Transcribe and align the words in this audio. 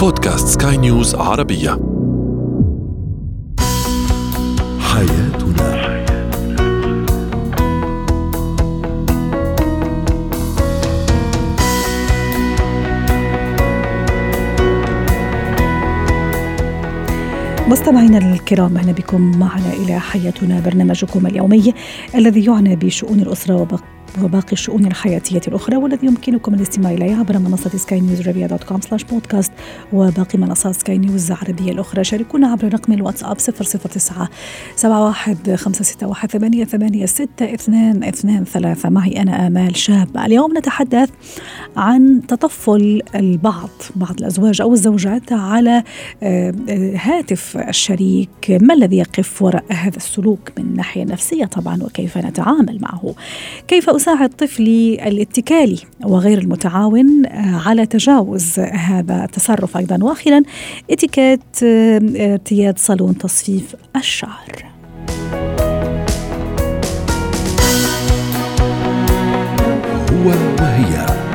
بودكاست 0.00 0.62
سكاي 0.62 0.76
نيوز 0.76 1.14
عربية. 1.14 1.70
حياتنا. 4.80 5.80
مستمعينا 17.68 18.18
الكرام 18.18 18.76
أهلا 18.76 18.92
بكم 18.92 19.38
معنا 19.38 19.72
إلى 19.72 20.00
حياتنا 20.00 20.60
برنامجكم 20.60 21.26
اليومي 21.26 21.74
الذي 22.14 22.44
يعنى 22.44 22.76
بشؤون 22.76 23.20
الأسرة 23.20 23.54
وبق 23.54 23.80
وباقي 24.22 24.52
الشؤون 24.52 24.86
الحياتية 24.86 25.40
الأخرى 25.48 25.76
والذي 25.76 26.06
يمكنكم 26.06 26.54
الاستماع 26.54 26.92
إليه 26.92 27.16
عبر 27.16 27.38
منصة 27.38 27.70
سكاي 27.70 28.00
نيوز 28.00 28.28
عربية 28.28 28.46
dot 28.46 28.64
com 28.64 28.80
slash 28.80 29.04
podcast 29.04 29.52
وباقي 29.92 30.38
منصات 30.38 30.74
سكاي 30.74 30.98
نيوز 30.98 31.30
العربية 31.30 31.72
الأخرى. 31.72 32.04
شاركونا 32.04 32.48
عبر 32.48 32.74
رقم 32.74 32.92
الواتساب 32.92 33.36
009 33.38 34.28
71 34.84 35.56
561 35.56 36.28
8 36.30 36.64
8 36.64 37.06
6 37.06 37.54
2 37.54 38.04
2 38.04 38.44
3 38.44 38.88
معي 38.88 39.22
أنا 39.22 39.46
آمال 39.46 39.76
شاب. 39.76 40.16
اليوم 40.16 40.58
نتحدث 40.58 41.10
عن 41.76 42.22
تطفل 42.28 43.02
البعض 43.14 43.70
بعض 43.96 44.18
الأزواج 44.18 44.60
أو 44.60 44.72
الزوجات 44.72 45.32
على 45.32 45.82
آه، 46.22 46.54
هاتف 46.96 47.56
الشريك. 47.56 48.28
ما 48.50 48.74
الذي 48.74 48.96
يقف 48.96 49.42
وراء 49.42 49.64
هذا 49.70 49.96
السلوك 49.96 50.40
من 50.58 50.76
ناحية 50.76 51.04
نفسية 51.04 51.44
طبعا 51.44 51.82
وكيف 51.82 52.18
نتعامل 52.18 52.78
معه؟ 52.80 53.14
كيف 53.68 53.90
أساعد 54.00 54.30
طفلي 54.30 55.08
الاتكالي 55.08 55.78
وغير 56.04 56.38
المتعاون 56.38 57.26
على 57.66 57.86
تجاوز 57.86 58.58
هذا 58.60 59.24
التصرف. 59.24 59.76
أيضا 59.76 59.98
وأخيرا 60.04 60.42
إتيكيت 60.90 61.40
ارتياد 61.62 62.78
صالون 62.78 63.18
تصفيف 63.18 63.76
الشعر. 63.96 64.64
هو 70.10 70.28
وهي. 70.60 71.29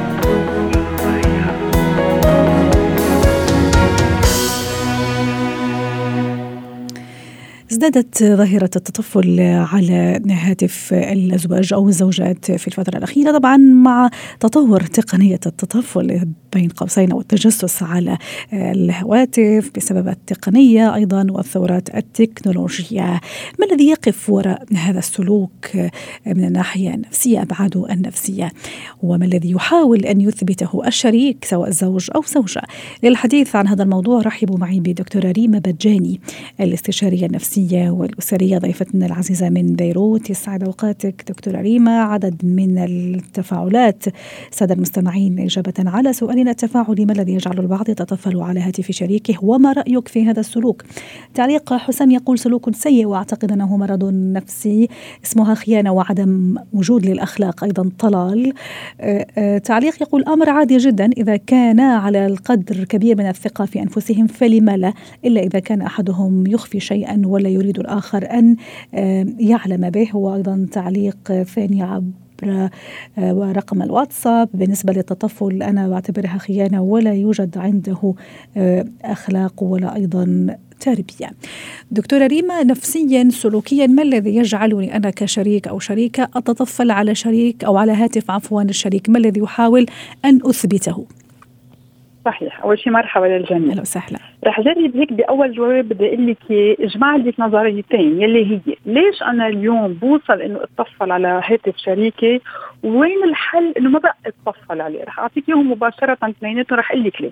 ازدادت 7.85 8.23
ظاهرة 8.23 8.69
التطفل 8.75 9.39
على 9.41 10.21
هاتف 10.29 10.93
الأزواج 10.93 11.73
أو 11.73 11.87
الزوجات 11.87 12.51
في 12.51 12.67
الفترة 12.67 12.97
الأخيرة 12.97 13.37
طبعا 13.37 13.57
مع 13.57 14.09
تطور 14.39 14.81
تقنية 14.81 15.39
التطفل. 15.45 16.27
بين 16.55 16.69
قوسين 16.69 17.11
أو 17.11 17.21
التجسس 17.21 17.83
على 17.83 18.17
الهواتف 18.53 19.71
بسبب 19.75 20.07
التقنية 20.07 20.95
أيضا 20.95 21.27
والثورات 21.29 21.95
التكنولوجية. 21.95 23.21
ما 23.59 23.65
الذي 23.71 23.87
يقف 23.87 24.29
وراء 24.29 24.63
هذا 24.75 24.99
السلوك 24.99 25.75
من 26.25 26.45
الناحية 26.45 26.93
النفسية 26.93 27.41
أبعاده 27.41 27.93
النفسية؟ 27.93 28.51
وما 29.03 29.25
الذي 29.25 29.51
يحاول 29.51 30.05
أن 30.05 30.21
يثبته 30.21 30.87
الشريك 30.87 31.45
سواء 31.45 31.69
زوج 31.69 32.09
أو 32.15 32.21
زوجة؟ 32.21 32.61
للحديث 33.03 33.55
عن 33.55 33.67
هذا 33.67 33.83
الموضوع 33.83 34.21
رحبوا 34.21 34.57
معي 34.57 34.79
بدكتورة 34.79 35.31
ريما 35.31 35.59
بجاني 35.59 36.19
الاستشارية 36.59 37.25
النفسية 37.25 37.89
والأسرية 37.89 38.57
ضيفتنا 38.57 39.05
العزيزة 39.05 39.49
من 39.49 39.75
بيروت. 39.75 40.29
يسعد 40.29 40.63
أوقاتك 40.63 41.23
دكتورة 41.27 41.61
ريما. 41.61 42.01
عدد 42.01 42.45
من 42.45 42.77
التفاعلات 42.77 44.03
سادة 44.51 44.75
المستمعين 44.75 45.39
إجابة 45.39 45.73
على 45.79 46.13
سؤالنا. 46.13 46.44
التفاعلي 46.47 47.05
ما 47.05 47.13
الذي 47.13 47.33
يجعل 47.33 47.59
البعض 47.59 47.89
يتطفل 47.89 48.41
على 48.41 48.59
هاتف 48.59 48.91
شريكه؟ 48.91 49.45
وما 49.45 49.71
رأيك 49.73 50.07
في 50.07 50.25
هذا 50.25 50.39
السلوك؟ 50.39 50.83
تعليق 51.33 51.73
حسام 51.73 52.11
يقول 52.11 52.39
سلوك 52.39 52.75
سيء 52.75 53.05
وأعتقد 53.05 53.51
أنه 53.51 53.77
مرض 53.77 54.03
نفسي 54.13 54.89
اسمها 55.25 55.55
خيانة 55.55 55.91
وعدم 55.91 56.55
وجود 56.73 57.05
للأخلاق 57.05 57.63
أيضا 57.63 57.91
طلال. 57.99 58.53
آه، 59.01 59.27
آه، 59.37 59.57
تعليق 59.57 60.01
يقول 60.01 60.23
أمر 60.23 60.49
عادي 60.49 60.77
جدا 60.77 61.09
إذا 61.17 61.35
كان 61.35 61.79
على 61.79 62.25
القدر 62.25 62.83
كبير 62.83 63.17
من 63.17 63.29
الثقة 63.29 63.65
في 63.65 63.81
أنفسهم 63.81 64.27
فلم 64.27 64.69
لا 64.69 64.93
إلا 65.25 65.41
إذا 65.41 65.59
كان 65.59 65.81
أحدهم 65.81 66.47
يخفي 66.47 66.79
شيئا 66.79 67.21
ولا 67.25 67.49
يريد 67.49 67.79
الآخر 67.79 68.31
أن 68.31 68.55
آه، 68.93 69.25
يعلم 69.39 69.89
به. 69.89 70.09
هو 70.11 70.35
أيضا 70.35 70.67
تعليق 70.71 71.43
ثاني 71.43 71.83
عبر 72.43 72.69
ورقم 73.17 73.81
الواتساب. 73.81 74.49
بالنسبة 74.53 74.93
للتطفل 74.93 75.63
أنا 75.63 75.89
بعتبرها 75.89 76.37
خيانة 76.37 76.81
ولا 76.81 77.13
يوجد 77.13 77.57
عنده 77.57 78.13
آه، 78.57 78.85
أخلاق 79.03 79.63
ولا 79.63 79.95
أيضا 79.95 80.47
تربية. 80.79 81.29
دكتورة 81.91 82.27
ريما 82.27 82.63
نفسيا 82.63 83.29
سلوكيا 83.29 83.87
ما 83.87 84.03
الذي 84.03 84.35
يجعلني 84.35 84.95
أنا 84.95 85.09
كشريك 85.09 85.67
أو 85.67 85.79
شريكة 85.79 86.23
أتطفل 86.35 86.91
على 86.91 87.15
شريك 87.15 87.63
أو 87.63 87.77
على 87.77 87.91
هاتف 87.91 88.31
عفوا 88.31 88.61
الشريك؟ 88.61 89.09
ما 89.09 89.17
الذي 89.17 89.39
يحاول 89.39 89.85
أن 90.25 90.39
أثبته؟ 90.45 91.05
صحيح. 92.25 92.61
أول 92.63 92.79
شيء 92.79 92.93
مرحبا 92.93 93.25
للجميع. 93.25 93.71
أهلا 93.71 93.81
وسهلا. 93.81 94.19
رح 94.47 94.61
جرب 94.61 94.97
هيك 94.97 95.13
بأول 95.13 95.53
جواب 95.53 95.89
بدي 95.89 96.07
أقول 96.07 96.27
لك 96.27 96.51
اجمع 96.79 97.15
لك 97.15 97.39
نظريتين 97.39 98.21
يلي 98.21 98.51
هي 98.51 98.75
ليش 98.85 99.23
أنا 99.23 99.47
اليوم 99.47 99.93
بوصل 99.93 100.41
إنه 100.41 100.59
أتطفل 100.63 101.11
على 101.11 101.41
هاتف 101.45 101.77
شريكي؟ 101.77 102.41
وين 102.83 103.23
الحل 103.23 103.73
إنه 103.77 103.89
ما 103.89 103.99
بقى 103.99 104.15
أتطفل 104.25 104.81
عليه؟ 104.81 105.03
رح 105.03 105.19
أعطيك 105.19 105.49
إياهم 105.49 105.71
مباشرة 105.71 106.17
اثنيناتهم 106.23 106.79
رح 106.79 106.91
أقول 106.91 107.03
لك 107.03 107.21
ليه. 107.21 107.31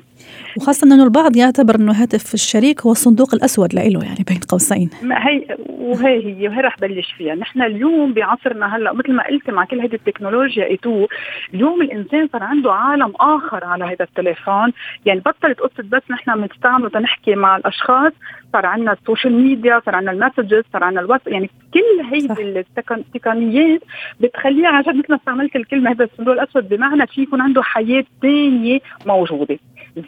وخاصة 0.58 0.88
أنه 0.88 1.04
البعض 1.04 1.38
يعتبر 1.38 1.76
أنه 1.76 1.92
هاتف 2.02 2.34
الشريك 2.34 2.82
هو 2.82 2.92
الصندوق 2.92 3.36
الأسود 3.36 3.74
لإله 3.74 4.04
يعني 4.04 4.26
بين 4.28 4.40
قوسين. 4.50 4.90
ما 5.02 5.28
هي 5.28 5.58
وهي 5.70 6.26
هي 6.26 6.48
وهي 6.48 6.62
رح 6.62 6.80
بلش 6.80 7.12
فيها. 7.18 7.36
نحن 7.36 7.62
اليوم 7.62 8.14
بعصرنا 8.14 8.76
هلأ 8.76 8.94
مثل 8.94 9.14
ما 9.14 9.24
قلت 9.24 9.50
مع 9.50 9.66
كل 9.66 9.82
هذه 9.82 9.94
التكنولوجيا 9.94 10.66
et 10.66 10.80
tout 10.80 11.08
اليوم 11.54 11.82
الإنسان 11.82 12.30
صار 12.34 12.44
عنده 12.44 12.74
عالم 12.74 13.14
آخر 13.20 13.66
على 13.66 13.84
هذا 13.86 14.04
التليفون. 14.04 14.74
يعني 15.06 15.20
بطلت 15.20 15.60
قصة 15.60 15.84
بس 15.92 16.02
نحن 16.12 16.42
بنستعمله 16.42 16.90
تنحكي 17.04 17.36
مع 17.36 17.58
الأشخاص 17.58 18.14
صار 18.54 18.66
عندنا 18.66 18.94
ال 18.94 18.99
social 18.99 19.34
media 19.34 19.82
صار 19.86 19.96
عندنا 19.96 20.12
ال 20.12 20.18
messages 20.18 20.64
صار 20.74 20.84
عندنا 20.84 21.02
الواتس 21.02 21.28
يعني 21.28 21.50
كل 21.74 22.06
هيدي 22.12 22.66
التقنيات 22.92 23.82
بتخليها 24.20 24.68
عن 24.68 24.82
جد 24.82 24.96
مثل 24.96 25.06
ما 25.10 25.16
استعملت 25.16 25.56
الكلمة 25.56 25.92
هذا 25.92 26.04
الصندوق 26.04 26.34
الأسود 26.34 26.70
بمعنى 26.70 27.08
في 27.08 27.22
يكون 27.22 27.42
عنده 27.42 27.64
حياة 27.64 28.04
ثانية 28.22 28.80
موجودة. 29.06 29.60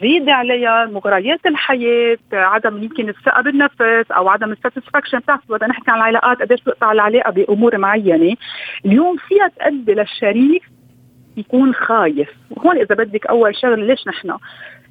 زيد 0.02 0.28
عليها 0.28 0.86
مغريات 0.86 1.46
الحياة 1.46 2.18
عدم 2.32 2.82
يمكن 2.82 3.08
الثقة 3.08 3.42
بالنفس 3.42 4.10
أو 4.10 4.28
عدم 4.28 4.52
الساتسفاكشن 4.52 5.18
بتعرف 5.18 5.40
بدنا 5.48 5.68
نحكي 5.68 5.90
عن 5.90 5.96
العلاقات 5.96 6.42
قديش 6.42 6.60
بتقطع 6.60 6.92
العلاقة 6.92 7.30
بأمور 7.30 7.78
معينة. 7.78 8.36
اليوم 8.86 9.16
فيها 9.16 9.48
تؤدي 9.48 9.94
للشريك 9.94 10.62
يكون 11.36 11.74
خايف. 11.74 12.28
وهون 12.50 12.76
إذا 12.76 12.94
بدك 12.94 13.26
أول 13.26 13.56
شغلة 13.56 13.86
ليش 13.86 14.08
نحن؟ 14.08 14.36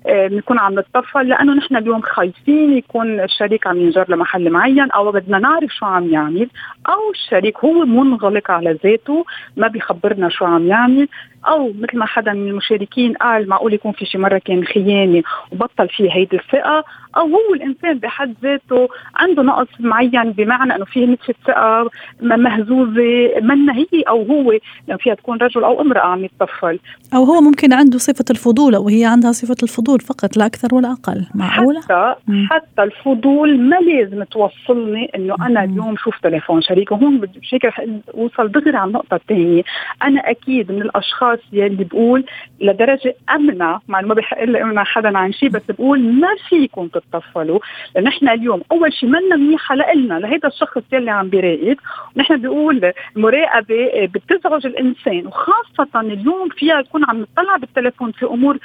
بنكون 0.07 0.59
عم 0.59 0.79
نتطفل 0.79 1.27
لأنه 1.27 1.53
نحن 1.53 1.75
اليوم 1.75 2.01
خايفين 2.01 2.77
يكون 2.77 3.19
الشريك 3.19 3.67
عم 3.67 3.77
ينجر 3.77 4.05
لمحل 4.09 4.49
معين 4.49 4.91
أو 4.91 5.11
بدنا 5.11 5.39
نعرف 5.39 5.71
شو 5.71 5.85
عم 5.85 6.09
يعمل 6.09 6.49
أو 6.88 7.11
الشريك 7.11 7.57
هو 7.57 7.85
منغلق 7.85 8.51
على 8.51 8.77
ذاته 8.83 9.25
ما 9.57 9.67
بيخبرنا 9.67 10.29
شو 10.29 10.45
عم 10.45 10.67
يعمل. 10.67 11.07
أو 11.47 11.73
مثل 11.79 11.97
ما 11.97 12.06
حدا 12.06 12.33
من 12.33 12.47
المشاركين 12.47 13.13
قال 13.13 13.50
معقول 13.50 13.73
يكون 13.73 13.91
في 13.91 14.06
شي 14.06 14.17
مرة 14.17 14.41
كان 14.45 14.66
خيانة 14.66 15.23
وبطل 15.51 15.89
فيه 15.89 16.11
هيدي 16.11 16.35
الثقة 16.35 16.83
أو 17.17 17.28
هو 17.28 17.53
الإنسان 17.53 17.97
بحد 17.97 18.33
ذاته 18.44 18.88
عنده 19.16 19.44
نقص 19.44 19.67
معين 19.79 20.31
بمعنى 20.31 20.75
إنه 20.75 20.85
فيه 20.85 21.05
نتفة 21.05 21.34
ثقة 21.47 21.89
مهزوزة 22.22 23.39
منا 23.41 23.73
هي 23.75 24.01
أو 24.07 24.23
هو 24.23 24.51
لو 24.88 24.97
فيها 24.97 25.13
تكون 25.13 25.38
رجل 25.38 25.63
أو 25.63 25.81
امرأة 25.81 26.05
عم 26.05 26.25
يتطفل 26.25 26.79
أو 27.13 27.23
هو 27.23 27.41
ممكن 27.41 27.73
عنده 27.73 27.97
صفة 27.97 28.25
الفضول 28.29 28.75
أو 28.75 28.88
هي 28.88 29.05
عندها 29.05 29.31
صفة 29.31 29.55
الفضول 29.63 30.00
فقط 30.00 30.38
لا 30.38 30.45
أكثر 30.45 30.75
ولا 30.75 30.91
أقل 30.91 31.25
معقولة؟ 31.35 31.81
حتى. 31.81 32.16
حتى 32.49 32.84
الفضول 32.84 33.59
ما 33.59 33.75
لازم 33.75 34.23
توصلني 34.23 35.11
إنه 35.16 35.35
أنا. 35.41 35.64
اليوم 35.64 35.96
شوف 35.97 36.20
تليفون 36.20 36.61
شريكي 36.61 36.93
وهون 36.93 37.17
بشكل 37.17 37.72
اوصل 38.14 38.52
دغري 38.52 38.78
على 38.78 38.87
النقطة 38.87 39.16
الثانية 39.16 39.64
أنا 40.03 40.29
أكيد 40.29 40.72
من 40.72 40.81
الأشخاص 40.81 41.34
يلي 41.53 41.84
بقول 41.84 42.26
لدرجة 42.61 43.16
أمنع 43.29 43.79
مع 43.87 43.99
إنه 43.99 44.08
ما 44.08 44.14
بحق 44.14 44.43
لي 44.43 44.61
أمنع 44.61 44.84
حدا 44.84 45.17
عن 45.17 45.34
شيء 45.34 45.49
بس 45.49 45.61
بقول 45.70 45.99
ما 45.99 46.28
فيكم 46.49 46.87
تتطفلوا. 46.87 47.59
إحنا 48.08 48.34
اليوم 48.34 48.61
أول 48.72 48.93
شيء 48.93 49.09
منا 49.09 49.35
منيحة 49.35 49.76
لنا 49.76 50.20
لهيدا 50.20 50.47
الشخص 50.47 50.82
يلي 50.93 51.11
عم 51.11 51.29
بيراقب. 51.29 51.78
ونحن 52.16 52.37
بنقول 52.37 52.91
المراقبة 53.17 54.05
بتزعج 54.05 54.66
الإنسان 54.66 55.28
وخاصة 55.28 56.02
اليوم 56.02 56.49
فيها 56.49 56.82
تكون 56.82 57.05
عم 57.09 57.22
نطلع 57.22 57.58
بالتليفون 57.58 58.11
في 58.11 58.26
أمور 58.26 58.58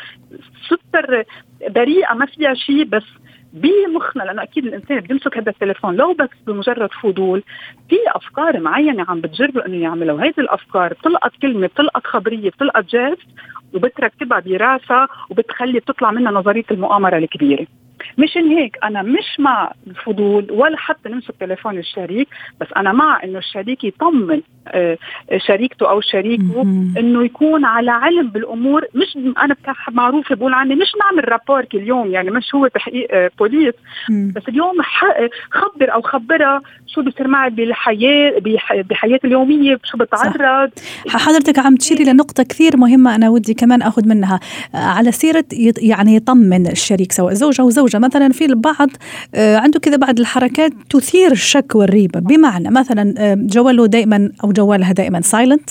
سوبر 0.69 1.25
بريئة 1.69 2.15
ما 2.15 2.27
فيها 2.27 2.55
شيء 2.55 2.85
بس 2.85 3.05
بمخنا 3.53 4.23
لأنه 4.23 4.43
أكيد 4.43 4.67
الإنسان 4.67 5.01
بيمسك 5.01 5.37
هذا 5.39 5.51
التليفون 5.51 5.97
لو 5.97 6.13
بس 6.13 6.29
بمجرد 6.47 6.91
فضول. 7.03 7.43
في 7.89 7.97
أفكار 8.07 8.61
معينة 8.61 9.07
عم 9.09 9.21
بتجربه 9.21 9.67
إنه 9.67 9.77
يعملها 9.77 10.15
وهيدي 10.15 10.41
الأفكار 10.41 10.93
بتلقط 10.93 11.33
كلمة 11.43 11.67
بتلقط 11.67 12.07
خبرية 12.07 12.51
بتلقط 12.51 12.85
geste 12.85 13.27
وبتركبها 13.75 14.41
براسها 14.41 15.09
وبتخلي 15.31 15.79
بتطلع 15.79 16.11
منها 16.11 16.33
نظرية 16.33 16.65
المؤامرة 16.71 17.17
الكبيرة. 17.19 17.67
مشان 18.19 18.49
هيك 18.49 18.79
أنا 18.85 19.03
مش 19.03 19.37
مع 19.39 19.73
الفضول 19.87 20.47
ولا 20.51 20.77
حتى 20.77 21.09
نمسك 21.09 21.35
تليفون 21.41 21.79
الشريك 21.79 22.29
بس 22.61 22.67
أنا 22.77 22.93
مع 22.93 23.25
إنه 23.25 23.39
الشريك 23.39 23.85
يطمن 23.85 24.41
آه، 24.69 24.99
شريكته 25.47 25.91
أو 25.91 26.01
شريكه 26.01 26.63
إنه 26.99 27.25
يكون 27.25 27.65
على 27.65 27.91
علم 27.91 28.29
بالأمور. 28.29 28.85
مش 28.95 29.17
أنا 29.39 29.57
معروفة 29.91 30.35
بقول 30.35 30.55
عني 30.55 30.75
مش 30.75 30.93
نعمل 31.01 31.29
rapport 31.29 31.65
كل 31.65 31.79
يوم 31.79 32.11
يعني 32.11 32.31
مش 32.31 32.55
هو 32.55 32.67
تحقيق 32.67 33.09
آه، 33.11 33.31
بوليس. 33.39 33.75
بس 34.11 34.43
اليوم 34.49 34.75
خبر 35.51 35.95
أو 35.95 36.03
خبرها 36.03 36.63
شو 36.87 37.03
بصير 37.03 37.29
معي 37.29 37.51
بالحياة 37.51 38.33
بحياتي 38.73 39.27
اليومية 39.27 39.79
شو 39.85 39.99
بتعرض. 39.99 40.71
حضرتك 41.09 41.59
عم 41.59 41.77
تشيري 41.77 42.05
لنقطة 42.05 42.43
كثير 42.43 42.77
مهمة 42.77 43.15
أنا 43.15 43.29
ودي 43.29 43.55
كمان 43.55 43.83
أخذ 43.83 44.09
منها. 44.09 44.41
آه، 44.75 44.79
على 44.79 45.13
سيرة 45.13 45.45
يعني 45.83 46.17
يطمن 46.17 46.67
الشريك 46.67 47.13
سواء 47.13 47.33
زوج 47.35 47.61
أو 47.61 47.71
زوجة. 47.91 47.99
مثلا 47.99 48.29
في 48.33 48.45
البعض 48.45 48.89
عنده 49.37 49.81
كذا 49.81 49.97
بعض 49.97 50.21
الحركات 50.21 50.73
تثير 50.91 51.33
الشك 51.33 51.75
والريبة. 51.75 52.21
بمعنى 52.21 52.71
مثلا 52.71 53.35
جواله 53.35 53.87
دائما 53.87 54.31
أو 54.45 54.53
جوالها 54.53 54.93
دائما 54.93 55.21
silent 55.21 55.71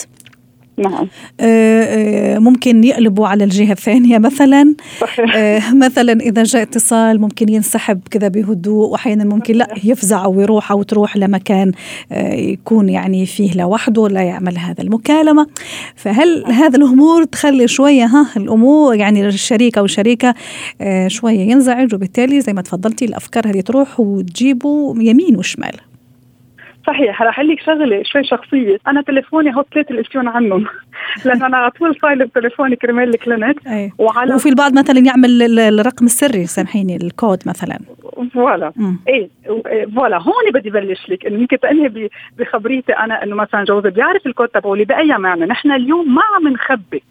نعم. 0.80 1.08
آه، 1.40 1.84
آه، 1.84 2.40
ممكن 2.40 2.84
يقلبوا 2.84 3.28
على 3.28 3.44
الجهة 3.44 3.72
الثانية 3.72 4.18
مثلا. 4.18 4.76
صحيح. 5.02 5.36
آه، 5.36 5.74
مثلا 5.74 6.14
إذا 6.14 6.44
جاء 6.44 6.62
اتصال 6.62 7.22
ممكن 7.22 7.50
ينسحب 7.50 8.02
كذا 8.12 8.28
بهدوء 8.28 8.90
واحيانا 8.90 9.24
ممكن 9.24 9.56
لا 9.56 9.68
يفزع 9.84 10.26
أو 10.26 10.40
يروح 10.40 10.72
أو 10.72 10.84
تروح 10.84 11.18
لمكان 11.18 11.72
يكون 12.32 12.90
يعني 12.90 13.26
فيه 13.26 13.54
لوحده 13.54 14.08
لا 14.08 14.22
يعمل 14.22 14.58
هذا 14.58 14.84
المكالمة. 14.84 15.48
فهل 15.96 16.46
هذا 16.52 16.78
الأمور 16.78 17.24
تخلي 17.24 17.68
شوية 17.68 18.06
ها 18.06 18.28
الأمور 18.38 18.96
يعني 18.96 19.28
الشريك 19.28 19.78
أو 19.78 19.86
الشريكه 19.86 20.34
شوية 21.08 21.40
ينزعج؟ 21.40 21.96
وبالتالي 21.96 22.42
زي 22.42 22.54
ما 22.54 22.62
تفضلتي 22.62 23.06
الأفكار 23.06 23.48
هذه 23.48 23.62
تروح 23.62 24.00
وتجيبه 24.00 24.96
يمين 24.98 25.38
وشمال. 25.38 25.89
صحيح 26.90 27.22
رح 27.22 27.40
لك 27.40 27.60
شغلة 27.62 28.04
شوي 28.04 28.24
شخصية. 28.24 28.78
أنا 28.88 29.02
تليفوني 29.02 29.56
هو 29.56 29.66
ثلاث 29.74 29.92
الاسيون 29.92 30.28
عنهم. 30.28 30.66
لأنه 31.26 31.46
أنا 31.46 31.58
على 31.58 31.72
طول 31.72 31.96
صايله 32.02 32.26
بتليفوني 32.26 32.76
كرمال 32.76 33.10
الكلينيك. 33.10 33.62
وعلى 33.98 34.36
وفي 34.36 34.50
البعض 34.50 34.74
مثلا 34.80 35.00
يعمل 35.00 35.60
الرقم 35.60 36.06
السري 36.06 36.46
سامحيني 36.46 36.96
الكود 36.96 37.40
مثلا. 37.46 37.80
فوالا. 38.34 38.74
إيه 39.08 39.30
فوالا. 39.96 40.18
هون 40.18 40.52
بدي 40.54 40.70
بلش 40.70 41.10
لك 41.10 41.26
إنه 41.26 41.40
يمكن 41.40 41.60
تنهي 41.60 42.10
بخبريتي 42.40 42.94
أنا 42.94 43.24
إنه 43.24 43.36
مثلا 43.36 43.64
جوزي 43.64 43.90
بيعرف 43.90 44.28
الكود 44.28 44.48
تبعولي 44.48 44.86
بأي 44.86 45.18
معنى. 45.18 45.46
نحن 45.46 45.72
اليوم 45.72 46.16
ما 46.16 46.22
عم 46.36 46.54
نخبي. 46.54 47.04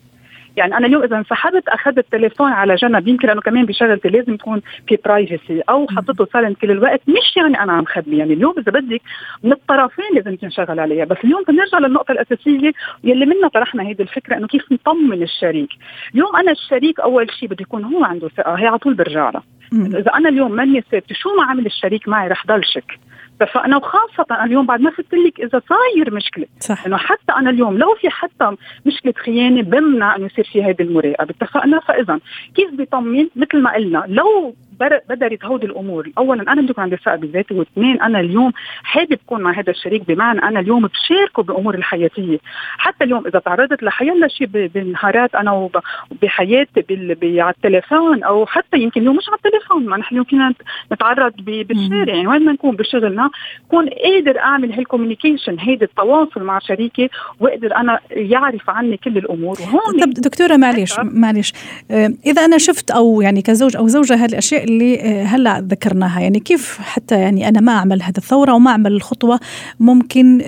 يعني 0.58 0.76
أنا 0.76 0.86
اليوم 0.86 1.02
إذا 1.02 1.16
انسحبت 1.18 1.68
أخذت 1.68 1.98
التليفون 1.98 2.52
على 2.52 2.74
جنب. 2.74 3.08
يمكن 3.08 3.28
لأنه 3.28 3.40
كمان 3.40 3.66
بشغلتي 3.66 4.08
لازم 4.08 4.36
تكون 4.36 4.62
في 4.88 4.98
privacy 5.04 5.62
أو 5.68 5.86
حطيته 5.96 6.26
silent 6.32 6.58
كل 6.58 6.70
الوقت. 6.70 7.00
مش 7.08 7.36
يعني 7.36 7.62
أنا 7.62 7.72
عم 7.72 7.84
خبي 7.84 8.16
يعني 8.16 8.32
اليوم 8.32 8.54
إذا 8.58 8.72
بدك 8.72 9.00
من 9.42 9.52
الطرفين 9.52 10.04
لازم 10.14 10.36
تنشغل 10.36 10.80
عليها. 10.80 11.04
بس 11.04 11.16
اليوم 11.24 11.42
بنرجع 11.48 11.78
للنقطة 11.78 12.12
الأساسية 12.12 12.72
يلي 13.04 13.26
منها 13.26 13.48
طرحنا 13.48 13.82
هيدي 13.82 14.02
الفكرة 14.02 14.36
إنه 14.36 14.46
كيف 14.46 14.72
نطمن 14.72 15.22
الشريك. 15.22 15.70
اليوم 16.14 16.36
أنا 16.36 16.52
الشريك 16.52 17.00
أول 17.00 17.30
شيء 17.30 17.48
بده 17.48 17.62
يكون 17.62 17.84
هو 17.84 18.04
عنده 18.04 18.28
ثقة. 18.28 18.54
هي 18.54 18.66
على 18.66 18.78
طول 18.78 18.94
برجع 18.94 19.30
لها. 19.30 19.42
إذا 19.72 20.10
أنا 20.14 20.28
اليوم 20.28 20.52
ماني 20.52 20.80
ثابته 20.90 21.14
شو 21.14 21.36
ما 21.36 21.44
عمل 21.44 21.66
الشريك 21.66 22.08
معي 22.08 22.28
رح 22.28 22.46
ضل 22.46 22.64
شك. 22.64 22.98
اتفقنا. 23.42 23.76
وخاصة 23.76 24.44
اليوم 24.44 24.66
بعد 24.66 24.80
ما 24.80 24.90
قلت 24.90 25.14
لك 25.14 25.40
إذا 25.40 25.62
صاير 25.68 26.14
مشكلة 26.14 26.46
صح. 26.60 26.86
إنه 26.86 26.96
حتى 26.96 27.32
أنا 27.36 27.50
اليوم 27.50 27.78
لو 27.78 27.94
في 28.00 28.10
حتى 28.10 28.56
مشكلة 28.86 29.14
خيانة 29.24 29.62
بمنع 29.62 30.16
إنه 30.16 30.26
يصير 30.26 30.48
في 30.52 30.62
هذه 30.64 30.82
المراقبة. 30.82 31.30
اتفقنا؟ 31.30 31.80
فإذا 31.80 32.20
كيف 32.54 32.70
بيطمن؟ 32.70 33.28
مثل 33.36 33.62
ما 33.62 33.74
قلنا 33.74 34.04
لو 34.08 34.54
بدرت 34.80 35.44
هودي 35.44 35.66
الأمور. 35.66 36.10
اولا 36.18 36.42
أنا 36.42 36.60
بدي 36.62 36.70
يكون 36.70 36.84
عندي 36.84 36.96
ثقه 36.96 37.16
بذاتي 37.16 37.54
واثنين 37.54 38.02
أنا 38.02 38.20
اليوم 38.20 38.52
حابب 38.82 39.18
أكون 39.26 39.42
مع 39.42 39.58
هذا 39.58 39.70
الشريك 39.70 40.08
بمعنى 40.08 40.42
أنا 40.42 40.60
اليوم 40.60 40.86
بشاركه 40.86 41.42
بأمور 41.42 41.74
الحياتية. 41.74 42.38
حتى 42.78 43.04
اليوم 43.04 43.26
إذا 43.26 43.38
تعرضت 43.38 43.82
لحيلا 43.82 44.28
شيء 44.28 44.46
بنهارات 44.46 45.34
أنا 45.34 45.52
وبحياتي 45.52 46.84
على 47.22 47.50
التليفون 47.50 48.22
أو 48.22 48.46
حتى 48.46 48.78
يمكن 48.78 49.00
اليوم 49.00 49.16
مش 49.16 49.28
على 49.28 49.36
التليفون 49.36 49.86
ما 49.86 49.96
نحن 49.96 50.16
يمكن 50.16 50.52
نتعرض 50.92 51.32
بالشارع. 51.36 52.14
يعني 52.14 52.26
وين 52.26 52.44
ما 52.44 52.52
نكون 52.52 52.76
بشغلنا 52.76 53.30
كون 53.70 53.88
قادر 53.88 54.38
أعمل 54.38 54.72
هالكوميونيكيشن 54.72 55.56
هيدي 55.60 55.84
التواصل 55.84 56.42
مع 56.42 56.58
شريكي 56.58 57.10
وأقدر 57.40 57.76
أنا 57.76 57.98
يعرف 58.10 58.70
عني 58.70 58.96
كل 58.96 59.18
الأمور. 59.18 59.56
وهون 59.60 60.00
طب 60.00 60.10
دكتورة 60.10 60.56
معلش 60.56 60.94
معلش 61.04 61.52
آه، 61.90 62.10
إذا 62.26 62.44
أنا 62.44 62.58
شفت 62.58 62.90
أو 62.90 63.20
يعني 63.20 63.42
كزوج 63.42 63.76
أو 63.76 63.88
زوجة 63.88 64.24
هالاشياء 64.24 64.64
اللي 64.68 65.00
آه، 65.00 65.24
هلا 65.24 65.60
ذكرناها. 65.60 66.20
يعني 66.20 66.40
كيف 66.40 66.78
حتى 66.80 67.20
يعني 67.20 67.48
أنا 67.48 67.60
ما 67.60 67.72
أعمل 67.72 68.02
هذه 68.02 68.18
الثورة 68.18 68.52
وما 68.52 68.70
أعمل 68.70 68.92
الخطوة 68.92 69.40
ممكن 69.80 70.38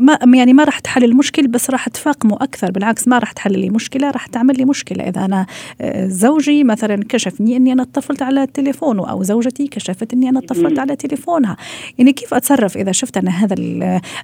ما 0.00 0.18
يعني 0.36 0.52
ما 0.52 0.64
راح 0.64 0.78
تحل 0.78 1.04
المشكل 1.04 1.48
بس 1.48 1.70
راح 1.70 1.88
تفاقمه 1.88 2.36
أكثر. 2.40 2.70
بالعكس 2.70 3.08
ما 3.08 3.18
راح 3.18 3.32
تحل 3.32 3.58
لي 3.58 3.70
مشكلة 3.70 4.10
راح 4.10 4.26
تعمل 4.26 4.56
لي 4.56 4.64
مشكلة. 4.64 5.08
إذا 5.08 5.24
أنا 5.24 5.46
آه، 5.80 6.06
زوجي 6.06 6.64
مثلا 6.64 7.04
كشفني 7.08 7.56
إني 7.56 7.72
أنا 7.72 7.82
اتصلت 7.82 8.22
على 8.22 8.46
تليفونه 8.46 9.10
أو 9.10 9.22
زوجتي 9.22 9.66
كشفت 9.66 10.12
إني 10.12 10.28
أنا 10.28 10.38
اتصلت 10.38 10.78
على 10.78 10.96
تليفونها. 10.96 11.56
يعني 11.98 12.12
كيف 12.12 12.34
أتصرف 12.34 12.76
إذا 12.76 12.92
شفت 12.92 13.16
أنا 13.16 13.30
هذا 13.30 13.56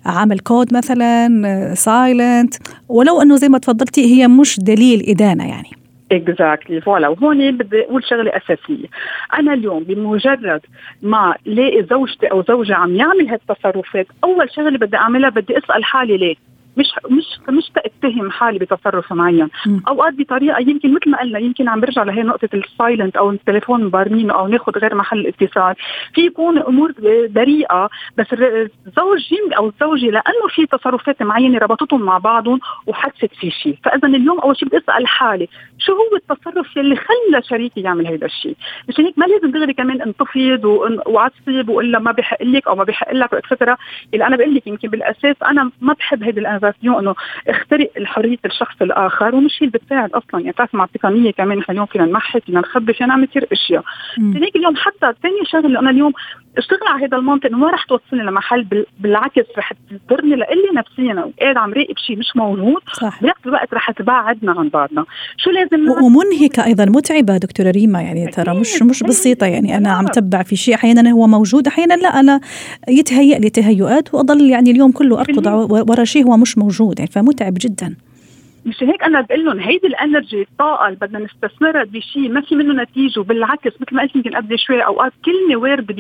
عامل 0.07 0.39
كود 0.39 0.75
مثلا 0.75 1.75
silent 1.75 2.55
ولو 2.89 3.23
أنه 3.23 3.37
زي 3.37 3.49
ما 3.49 3.59
تفضلتي 3.59 4.05
هي 4.05 4.29
مش 4.29 4.61
دليل 4.61 5.09
إدانة 5.09 5.49
يعني. 5.49 5.84
exactly 6.12 6.81
voilà 6.81 7.09
وهون 7.09 7.56
بدي 7.56 7.85
أقول 7.85 8.05
شغله 8.05 8.37
اساسيه 8.37 8.87
أنا 9.39 9.55
اليوم 9.55 9.85
بمجرد 9.85 10.61
ما 11.03 11.35
لاقي 11.45 11.83
زوجتي 11.83 12.27
أو 12.27 12.43
زوجي 12.43 12.75
عم 12.75 12.97
يعمل 12.97 13.29
هالتصرفات 13.29 14.06
اول 14.25 14.51
شغله 14.51 14.79
بدي 14.79 14.97
اعملها 14.97 15.31
بدي 15.31 15.59
اسال 15.59 15.85
حالي 15.85 16.17
ليه 16.17 16.37
مش 16.76 16.87
مش 17.11 17.25
مش 17.49 17.71
تتهم 18.00 18.31
حالي 18.31 18.59
بتصرف 18.59 19.12
معين. 19.12 19.49
أوقات 19.88 20.15
بطريقة 20.15 20.61
يمكن 20.61 20.94
مثل 20.94 21.11
ما 21.11 21.19
قلنا 21.21 21.38
يمكن 21.38 21.69
عم 21.69 21.81
برجع 21.81 22.03
لهي 22.03 22.23
نقطة 22.23 22.49
ال 22.55 22.63
silent 22.63 23.17
أو 23.17 23.31
التليفون 23.31 23.85
مبارمينه 23.85 24.35
أو 24.35 24.49
ناخذ 24.49 24.79
غير 24.79 24.94
محل 24.94 25.26
اتصال. 25.26 25.75
في 26.15 26.21
يكون 26.21 26.59
أمور 26.59 26.93
بريئة 27.29 27.91
بس 28.19 28.26
الزوج 28.32 29.35
أو 29.56 29.69
الزوجه 29.69 30.06
لأنه 30.06 30.49
في 30.55 30.67
تصرفات 30.67 31.23
معينة 31.23 31.59
ربطتهم 31.59 32.03
مع 32.03 32.19
بعضهم 32.19 32.61
وحست 32.87 33.31
في 33.41 33.50
شيء. 33.50 33.79
فاذا 33.85 34.09
اليوم 34.09 34.41
أول 34.41 34.56
شيء 34.56 34.69
بدي 34.69 34.79
أسأل 34.79 35.06
حالي 35.06 35.49
شو 35.79 35.93
هو 35.93 36.17
التصرف 36.17 36.77
يلي 36.77 36.97
خلى 36.97 37.43
شريكي 37.43 37.81
يعمل 37.81 38.06
هذا 38.06 38.27
الشيء؟ 38.27 38.56
مشان 38.88 39.05
هيك 39.05 39.19
ما 39.19 39.25
لازم 39.25 39.50
دغري 39.50 39.75
كمان 39.75 40.03
انتفض 40.03 40.65
وعصب 41.06 41.69
وإلا 41.69 41.99
ما 41.99 42.13
بحق 42.13 42.43
لك 42.43 42.67
أو 42.69 42.75
ما 42.75 42.84
بحق 42.84 43.13
لك 43.13 43.32
و 43.32 43.40
extra 43.40 43.77
اللي 44.15 44.27
أنا 44.27 44.37
بقول 44.37 44.55
لك 44.55 44.67
يمكن 44.67 44.89
بالأساس 44.89 45.37
أنا 45.43 45.70
ما 45.81 45.93
بحب 45.93 46.22
هيدي 46.22 46.41
ال 46.65 46.68
invasion 46.68 46.99
إنه 46.99 47.15
اخترق 47.49 47.91
حريه 48.05 48.39
الشخص 48.44 48.83
الآخر 48.83 49.35
ومش 49.35 49.53
هي 49.63 49.67
اللي 49.67 49.79
بتساعد 49.79 50.11
أصلا. 50.11 50.41
يعني 50.41 50.51
بتعرف 50.51 50.75
مع 50.75 50.85
التقنيه 50.85 51.31
كمان 51.31 51.59
نحن 51.59 51.73
اليوم 51.73 51.87
فينا 51.87 52.05
نمحي 52.06 52.41
فينا 52.41 52.61
نخبي 52.61 52.93
فينا 52.93 53.09
نعمل 53.09 53.27
كثير 53.27 53.49
أشياء. 53.53 53.85
هيك 54.43 54.56
اليوم 54.56 54.77
حتى 54.77 55.13
ثاني 55.23 55.44
شغلة 55.44 55.81
أنا 55.81 55.91
اليوم 55.91 56.13
اشتغل 56.58 56.89
على 56.89 57.05
هذا 57.06 57.17
المنطق 57.17 57.46
إنه 57.46 57.58
ما 57.58 57.70
رح 57.70 57.84
توصلني 57.84 58.23
لمحل 58.23 58.87
بالعكس 59.01 59.46
رح 59.58 59.73
تضرني 60.08 60.37
لإلي 60.37 60.69
نفسيا. 60.75 61.15
وقاعد 61.15 61.56
عم 61.56 61.73
راقب 61.73 61.96
شيء 61.96 62.19
مش 62.19 62.37
موجود 62.37 62.82
صح. 62.93 63.23
بنفس 63.23 63.41
الوقت 63.46 63.75
رح 63.75 63.91
تبعدنا 63.91 64.53
عن 64.53 64.69
بعضنا 64.69 65.05
شو 65.37 65.51
لازم 65.51 65.89
ومنهكة 65.89 66.65
أيضا 66.65 66.84
متعبة 66.84 67.37
دكتورة 67.37 67.70
ريما 67.70 68.03
يعني 68.03 68.27
ترى 68.27 68.61
مش 68.61 68.82
مش 68.82 69.03
بسيطة 69.03 69.46
يعني 69.46 69.77
أنا 69.77 69.93
عم 69.93 70.06
تبع 70.06 70.43
في 70.43 70.56
شيء 70.56 70.75
أحيانا 70.75 71.11
هو 71.11 71.27
موجود 71.27 71.67
أحيانا 71.67 71.94
لا 71.94 72.08
أنا 72.08 72.41
يتهيأ 72.89 73.39
لي 73.39 73.51
تهيؤات 73.51 74.15
وأضل 74.15 74.51
يعني 74.51 74.70
اليوم 74.70 74.93
كله 74.93 75.20
أركض 75.20 75.46
ورا 75.91 76.05
شيء 76.05 76.25
هو 76.25 76.37
مش 76.37 76.58
موجود 76.58 76.99
يعني 76.99 77.11
فمتعب 77.11 77.55
جدا. 77.61 77.96
مش 78.67 78.83
هيك 78.83 79.03
أنا 79.03 79.21
بقول 79.21 79.44
لهم 79.44 79.59
هيدي 79.59 79.87
الإنرجي 79.87 80.43
الطاقة 80.43 80.87
اللي 80.87 80.99
بدنا 81.01 81.19
نستثمرها 81.19 81.85
بشيء 81.85 82.29
ما 82.29 82.41
في 82.41 82.55
منه 82.55 82.83
نتيجة 82.83 83.21
وبالعكس 83.21 83.73
مثل 83.81 83.94
ما 83.97 84.03
قلت 84.03 84.17
يمكن 84.17 84.37
قبل 84.37 84.59
شوي 84.59 84.81
أوقات 84.81 85.13
كلمه 85.25 85.56
وارده 85.61 85.94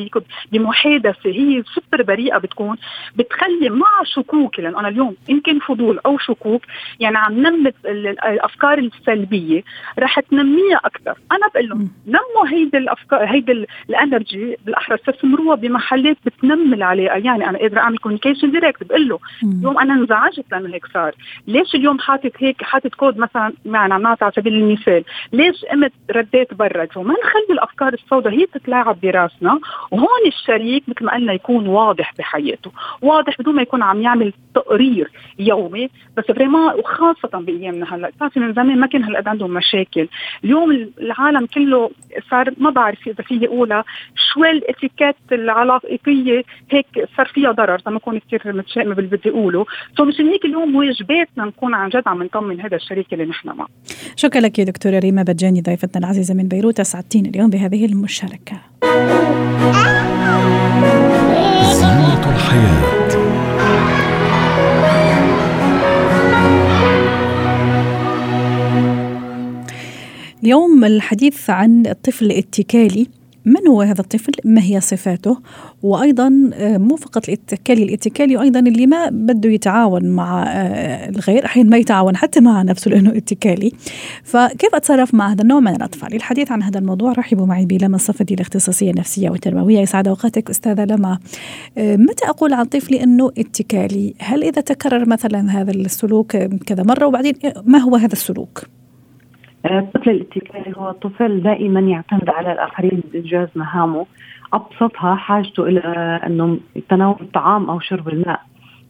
بمحادثة 0.52 1.30
هي 1.30 1.62
سوبر 1.62 2.02
بريئة 2.02 2.38
بتكون 2.38 2.76
بتخلي 3.16 3.70
مع 3.70 4.02
شكوك 4.04 4.60
لأنه 4.60 4.80
أنا 4.80 4.88
اليوم 4.88 5.16
يمكن 5.28 5.58
فضول 5.58 6.00
أو 6.06 6.18
شكوك 6.18 6.62
يعني 7.00 7.16
عم 7.16 7.32
نمت 7.46 7.74
الأفكار 7.84 8.78
السلبية 8.78 9.62
رح 9.98 10.20
تنميها 10.20 10.80
أكثر. 10.84 11.18
أنا 11.32 11.48
بقول 11.54 11.68
لهم 11.68 11.90
نموا 12.06 12.48
هيدي 12.48 12.78
الأفكار 12.78 13.24
هيدي 13.24 13.66
ال 13.90 14.00
energy 14.00 14.56
بالأحرى 14.66 14.96
استثمروها 14.96 15.56
بمحلات 15.56 16.16
بتنمي 16.26 16.74
العلاقه 16.76 17.18
يعني 17.18 17.48
أنا 17.48 17.58
قادرة 17.58 17.80
أعمل 17.80 17.98
communication 17.98 18.50
direct 18.50 18.84
بقول 18.84 19.08
له 19.08 19.18
اليوم 19.42 19.78
أنا 19.78 19.94
انزعجت 19.94 20.44
لأنه 20.52 20.74
هيك 20.74 20.86
صار. 20.94 21.14
ليش 21.46 21.74
اليوم 21.74 21.98
حاطط 21.98 22.32
هيك 22.38 22.53
هيك 22.54 22.62
حاطط 22.62 22.94
كود 22.94 23.18
مثلا 23.18 23.52
معنا 23.64 23.98
نعطي 23.98 24.24
على 24.24 24.32
سبيل 24.36 24.54
المثال. 24.54 25.04
ليش 25.32 25.64
قمت 25.64 25.92
رديت 26.10 26.54
برا؟ 26.54 26.88
وما 26.96 27.14
نخلي 27.14 27.50
الأفكار 27.50 27.94
السوداء 27.94 28.32
هي 28.32 28.46
تتلاعب 28.46 29.00
براسنا 29.00 29.60
وهون 29.90 30.26
الشريك 30.26 30.82
مثل 30.88 31.04
ما 31.04 31.12
قلنا 31.12 31.32
يكون 31.32 31.66
واضح 31.66 32.12
بحياته 32.18 32.72
واضح 33.02 33.36
بدون 33.38 33.54
ما 33.54 33.62
يكون 33.62 33.82
عم 33.82 34.02
يعمل 34.02 34.32
تقرير 34.54 35.10
يومي 35.38 35.88
بس 36.16 36.24
فريما 36.24 36.74
وخاصة 36.74 37.38
بأيامنا 37.38 37.94
هلأ. 37.94 38.10
بتعرفي 38.10 38.40
من 38.40 38.52
زمان 38.52 38.80
ما 38.80 38.86
كان 38.86 39.04
هالقد 39.04 39.28
عندهم 39.28 39.50
مشاكل. 39.50 40.08
اليوم 40.44 40.70
العالم 41.00 41.46
كله 41.46 41.90
صار 42.30 42.50
ما 42.56 42.70
بعرف 42.70 43.08
إذا 43.08 43.22
في 43.22 43.46
أقولها 43.46 43.84
شوي 44.32 44.50
الاتيكيت 44.50 45.16
العلاقية 45.32 46.44
هيك 46.70 46.86
صار 47.16 47.26
فيها 47.26 47.52
ضرر 47.52 47.78
ما 47.86 47.96
اكون 47.96 48.18
كثير 48.18 48.52
متشائمة 48.52 48.94
باللي 48.94 49.16
بدي 49.16 49.30
أقوله. 49.30 49.66
سو 49.96 50.04
مشان 50.04 50.28
هيك 50.28 50.44
اليوم 50.44 50.76
واجباتنا 50.76 51.44
نكون 51.44 51.74
عن 51.74 51.88
جد 51.88 52.02
عم 52.06 52.22
نطمن 52.22 52.43
هذا 52.50 52.76
الشريك 52.76 53.12
اللي 53.12 53.24
نحن 53.24 53.48
معه. 53.48 53.68
شكرا 54.16 54.40
لك 54.40 54.58
يا 54.58 54.64
دكتورة 54.64 54.98
ريما 54.98 55.22
بجاني 55.22 55.60
ضيفتنا 55.60 55.98
العزيزة 55.98 56.34
من 56.34 56.48
بيروت. 56.48 56.80
اسعدتينا 56.80 57.28
اليوم 57.28 57.50
بهذه 57.50 57.84
المشاركة. 57.86 58.60
زينة 61.72 62.34
الحياة. 62.34 62.94
اليوم 70.42 70.84
الحديث 70.84 71.50
عن 71.50 71.86
الطفل 71.86 72.24
الاتكالي. 72.24 73.06
من 73.44 73.68
هو 73.68 73.82
هذا 73.82 74.00
الطفل؟ 74.00 74.32
ما 74.44 74.62
هي 74.62 74.80
صفاته؟ 74.80 75.38
وأيضا 75.82 76.50
آه، 76.54 76.78
مو 76.78 76.96
فقط 76.96 77.28
الاتكالي 77.28 77.82
الاتكالي 77.82 78.36
وأيضا 78.36 78.60
اللي 78.60 78.86
ما 78.86 79.08
بده 79.10 79.50
يتعاون 79.50 80.04
مع 80.04 80.42
آه، 80.42 81.08
الغير 81.08 81.44
أحيانا 81.44 81.70
ما 81.70 81.76
يتعاون 81.76 82.16
حتى 82.16 82.40
مع 82.40 82.62
نفسه 82.62 82.90
لأنه 82.90 83.16
اتكالي. 83.16 83.72
فكيف 84.22 84.74
أتصرف 84.74 85.14
مع 85.14 85.32
هذا 85.32 85.42
النوع 85.42 85.60
من 85.60 85.76
الأطفال؟ 85.76 86.14
للحديث 86.14 86.52
عن 86.52 86.62
هذا 86.62 86.78
الموضوع 86.78 87.12
رحبوا 87.12 87.46
معي 87.46 87.66
بلما 87.66 87.96
الصفدي 87.96 88.34
الاختصاصية 88.34 88.90
النفسية 88.90 89.30
والتربوية. 89.30 89.80
يسعد 89.80 90.08
أوقاتك 90.08 90.50
أستاذة 90.50 90.84
لما 90.84 91.18
آه، 91.78 91.96
متى 91.96 92.28
أقول 92.28 92.52
عن 92.52 92.64
طفلي 92.64 93.02
أنه 93.02 93.30
اتكالي؟ 93.38 94.14
هل 94.18 94.44
إذا 94.44 94.60
تكرر 94.60 95.08
مثلا 95.08 95.60
هذا 95.60 95.70
السلوك 95.70 96.36
كذا 96.36 96.82
مرة 96.82 97.06
وبعدين 97.06 97.34
ما 97.64 97.78
هو 97.78 97.96
هذا 97.96 98.12
السلوك؟ 98.12 98.64
الطفل 99.70 100.10
الاتكالي 100.10 100.76
هو 100.76 100.92
طفل 100.92 101.42
دائما 101.42 101.80
يعتمد 101.80 102.28
على 102.28 102.52
الآخرين 102.52 103.02
بإنجاز 103.12 103.48
مهامه. 103.54 104.06
أبسطها 104.52 105.14
حاجته 105.14 105.66
إلى 105.66 105.80
أنه 106.26 106.58
تناول 106.88 107.16
الطعام 107.20 107.70
أو 107.70 107.80
شرب 107.80 108.08
الماء. 108.08 108.40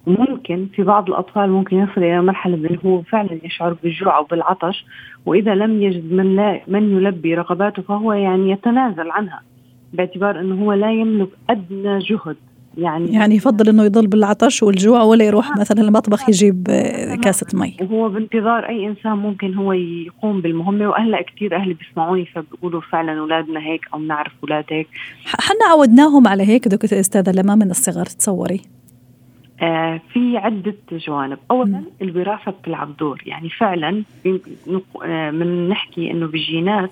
ممكن 0.07 0.67
في 0.75 0.83
بعض 0.83 1.09
الأطفال 1.09 1.51
ممكن 1.51 1.77
يصل 1.77 2.01
إلى 2.01 2.23
مرحلة 2.23 2.55
إنه 2.55 2.79
هو 2.87 3.03
فعلا 3.03 3.39
يشعر 3.45 3.77
بالجوع 3.83 4.19
أو 4.19 4.25
بالعطش 4.25 4.85
وإذا 5.27 5.55
لم 5.55 5.83
يجد 5.83 6.13
من 6.13 6.37
لا 6.37 6.61
من 6.69 6.97
يلبي 6.97 7.35
رغباته 7.35 7.83
فهو 7.83 8.13
يعني 8.13 8.51
يتنازل 8.51 9.11
عنها 9.11 9.43
باعتبار 9.93 10.41
إنه 10.41 10.65
هو 10.65 10.73
لا 10.73 10.93
يملك 10.93 11.29
أدنى 11.51 11.99
جهد. 11.99 12.37
يعني 12.79 13.13
يعني 13.13 13.35
يفضل 13.35 13.69
إنه 13.69 13.85
يضل 13.85 14.07
بالعطش 14.07 14.63
والجوع 14.63 15.03
ولا 15.03 15.25
يروح 15.25 15.51
آه. 15.51 15.61
مثلا 15.61 15.81
المطبخ 15.81 16.29
يجيب 16.29 16.67
آه، 16.71 17.15
كاسة 17.15 17.47
مي؟ 17.59 17.77
وهو 17.81 18.09
بانتظار 18.09 18.69
أي 18.69 18.87
إنسان 18.87 19.13
ممكن 19.13 19.55
هو 19.55 19.73
يقوم 19.73 20.41
بالمهمة 20.41 20.89
واهلا 20.89 21.23
كثير 21.23 21.57
أهلي 21.57 21.75
بيسمعوني 21.75 22.25
فبيقولوا 22.25 22.81
فعلا 22.81 23.19
أولادنا 23.21 23.61
هيك 23.61 23.81
أو 23.95 23.99
بنعرف 23.99 24.33
أولاد 24.43 24.65
هيك. 24.71 24.89
حنا 25.25 25.71
عودناهم 25.71 26.29
على 26.29 26.43
هيك 26.43 26.69
دكتور 26.69 27.01
أستاذة 27.01 27.33
لما 27.33 27.55
من 27.55 27.71
الصغر 27.71 28.05
تصوري؟ 28.05 28.61
آه 29.63 30.01
في 30.13 30.37
عدة 30.37 30.75
جوانب. 30.93 31.39
أولا 31.51 31.83
الوراثة 32.03 32.51
بتلعب 32.51 32.97
دور. 32.97 33.23
يعني 33.27 33.49
فعلا 33.49 34.03
آه 35.05 35.31
من 35.31 35.69
نحكي 35.69 36.11
أنه 36.11 36.27
بالجينات 36.27 36.91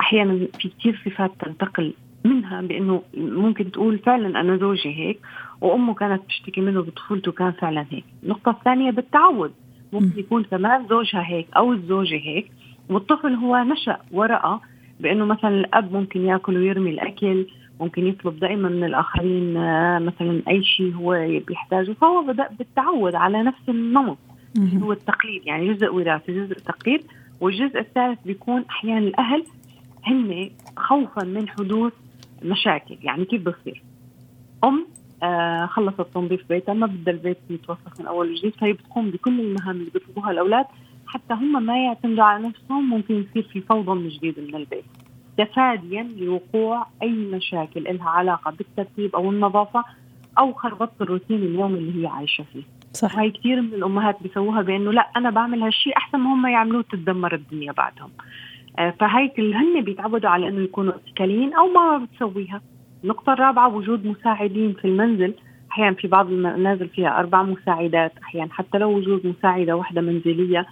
أحيانا 0.00 0.38
في 0.60 0.70
كثير 0.78 1.02
صفات 1.04 1.30
تنتقل 1.40 1.94
منها 2.24 2.60
بأنه 2.60 3.02
ممكن 3.16 3.72
تقول 3.72 3.98
فعلا 3.98 4.40
أنا 4.40 4.56
زوجي 4.56 4.88
هيك 4.88 5.20
وأمه 5.60 5.94
كانت 5.94 6.22
تشتكي 6.28 6.60
منه 6.60 6.82
بطفولته 6.82 7.32
كان 7.32 7.52
فعلا 7.52 7.86
هيك، 7.90 8.04
النقطه 8.22 8.50
الثانية 8.50 8.90
بالتعود. 8.90 9.52
ممكن 9.94 10.18
يكون 10.18 10.42
كمان 10.42 10.86
زوجها 10.88 11.24
هيك 11.26 11.46
أو 11.56 11.72
الزوجة 11.72 12.14
هيك 12.14 12.50
والطفل 12.90 13.34
هو 13.34 13.56
نشأ 13.56 13.98
ورقه 14.12 14.60
بأنه 15.00 15.24
مثلا 15.24 15.50
الأب 15.50 15.92
ممكن 15.92 16.24
يأكل 16.24 16.56
ويرمي 16.56 16.90
الأكل 16.90 17.46
ممكن 17.80 18.06
يطلب 18.06 18.40
دائما 18.40 18.68
من 18.68 18.84
الآخرين 18.84 19.56
آه، 19.56 19.98
مثلا 19.98 20.42
أي 20.48 20.64
شيء 20.64 20.94
هو 20.94 21.40
بيحتاجه. 21.46 21.92
فهو 21.92 22.22
بدأ 22.22 22.48
بالتعود 22.58 23.14
على 23.14 23.42
نفس 23.42 23.68
النمط 23.68 24.18
هو 24.82 24.92
التقليد. 24.92 25.46
يعني 25.46 25.74
جزء 25.74 25.94
وراثي 25.94 26.32
جزء 26.32 26.54
تقليد 26.54 27.00
والجزء 27.40 27.78
الثالث 27.78 28.18
بيكون 28.26 28.64
أحيانا 28.70 28.98
الأهل 28.98 29.44
هن 30.04 30.50
خوفا 30.76 31.24
من 31.24 31.48
حدوث 31.48 31.92
مشاكل. 32.44 32.96
يعني 33.02 33.24
كيف 33.24 33.42
بصير؟ 33.42 33.82
أم 34.64 34.86
آه 35.22 35.66
خلصت 35.66 36.06
تنظيف 36.14 36.48
بيتها 36.48 36.74
ما 36.74 36.86
بدها 36.86 37.14
البيت 37.14 37.38
يتوسخ 37.50 38.00
من 38.00 38.06
أول 38.06 38.30
وجديد 38.30 38.54
فهي 38.54 38.72
بتقوم 38.72 39.10
بكل 39.10 39.40
المهام 39.40 39.76
اللي 39.76 39.90
بيطلبوها 39.90 40.30
الأولاد. 40.30 40.66
حتى 41.06 41.34
هم 41.34 41.62
ما 41.62 41.84
يعتمدوا 41.84 42.24
على 42.24 42.48
نفسهم 42.48 42.90
ممكن 42.90 43.14
يصير 43.14 43.42
في 43.42 43.60
فوضى 43.60 44.00
من 44.00 44.08
جديد 44.08 44.40
من 44.40 44.54
البيت. 44.54 44.84
تفاديا 45.38 46.02
لوقوع 46.02 46.86
أي 47.02 47.12
مشاكل 47.12 47.84
لها 47.84 48.08
علاقة 48.08 48.50
بالترتيب 48.50 49.16
أو 49.16 49.30
النظافة 49.30 49.84
أو 50.38 50.52
خربطة 50.52 51.02
الروتين 51.02 51.42
اليومي 51.42 51.78
اللي 51.78 52.02
هي 52.02 52.06
عايشة 52.06 52.44
فيه. 52.52 52.62
صح. 52.92 53.18
هاي 53.18 53.30
كثير 53.30 53.60
من 53.60 53.74
الأمهات 53.74 54.22
بيسووها 54.22 54.62
بأنه 54.62 54.92
لا 54.92 55.10
أنا 55.16 55.30
بعمل 55.30 55.62
هالشيء 55.62 55.96
أحسن 55.96 56.18
ما 56.18 56.34
هم 56.34 56.46
يعملوه 56.46 56.82
تتدمر 56.82 57.34
الدنيا 57.34 57.72
بعدهم. 57.72 58.10
آه، 58.78 58.94
فهي 59.00 59.30
هن 59.38 59.80
بيتعودوا 59.80 60.30
على 60.30 60.48
إنه 60.48 60.60
يكونوا 60.64 60.92
اتكاليين 60.94 61.54
أو 61.54 61.66
ما 61.66 62.06
بتسويها. 62.06 62.60
النقطة 63.04 63.32
الرابعة 63.32 63.74
وجود 63.76 64.06
مساعدين 64.06 64.72
في 64.72 64.84
المنزل. 64.84 65.34
أحيانا 65.72 65.94
في 65.94 66.08
بعض 66.08 66.28
المنازل 66.28 66.88
فيها 66.88 67.18
أربع 67.18 67.42
مساعدات 67.42 68.12
أحيانا 68.22 68.52
حتى 68.52 68.78
لو 68.78 68.90
وجود 68.96 69.26
مساعدة 69.26 69.76
واحدة 69.76 70.00
منزلية. 70.00 70.66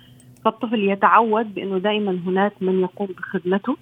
فالطفل 0.45 0.91
يتعود 0.91 1.55
بأنه 1.55 1.79
دائما 1.79 2.19
هناك 2.27 2.53
من 2.61 2.81
يقوم 2.81 3.09
بخدمته 3.19 3.77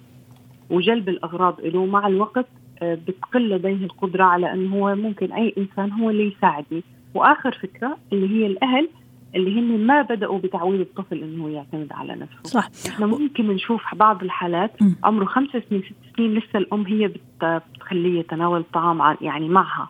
وجلب 0.69 1.09
الأغراض 1.09 1.61
له 1.61 1.85
مع 1.85 2.07
الوقت 2.07 2.47
آه، 2.81 2.97
بتقل 3.07 3.49
لديه 3.49 3.85
القدرة 3.85 4.23
على 4.23 4.53
أنه 4.53 4.75
هو 4.75 4.95
ممكن 4.95 5.31
أي 5.31 5.53
إنسان 5.57 5.91
هو 5.91 6.09
اللي 6.09 6.27
يساعدني. 6.27 6.83
وآخر 7.13 7.51
فكرة 7.51 7.97
اللي 8.13 8.29
هي 8.29 8.47
الأهل. 8.47 8.89
اللي 9.35 9.59
هن 9.59 9.85
ما 9.85 10.01
بدأوا 10.01 10.39
بتعويض 10.39 10.79
الطفل 10.79 11.23
إنه 11.23 11.49
يعتمد 11.49 11.87
على 11.91 12.15
نفسه. 12.15 12.43
صح. 12.43 12.69
إحنا 12.87 13.05
ممكن 13.05 13.47
نشوف 13.47 13.95
بعض 13.95 14.23
الحالات 14.23 14.83
م. 14.83 14.95
عمره 15.03 15.25
خمس 15.25 15.49
سنين 15.69 15.81
ست 15.81 16.15
سنين 16.17 16.33
لسه 16.33 16.59
الأم 16.59 16.85
هي 16.85 17.11
بتخليه 17.41 18.19
يتناول 18.19 18.59
الطعام 18.59 19.17
يعني 19.21 19.49
معها 19.49 19.89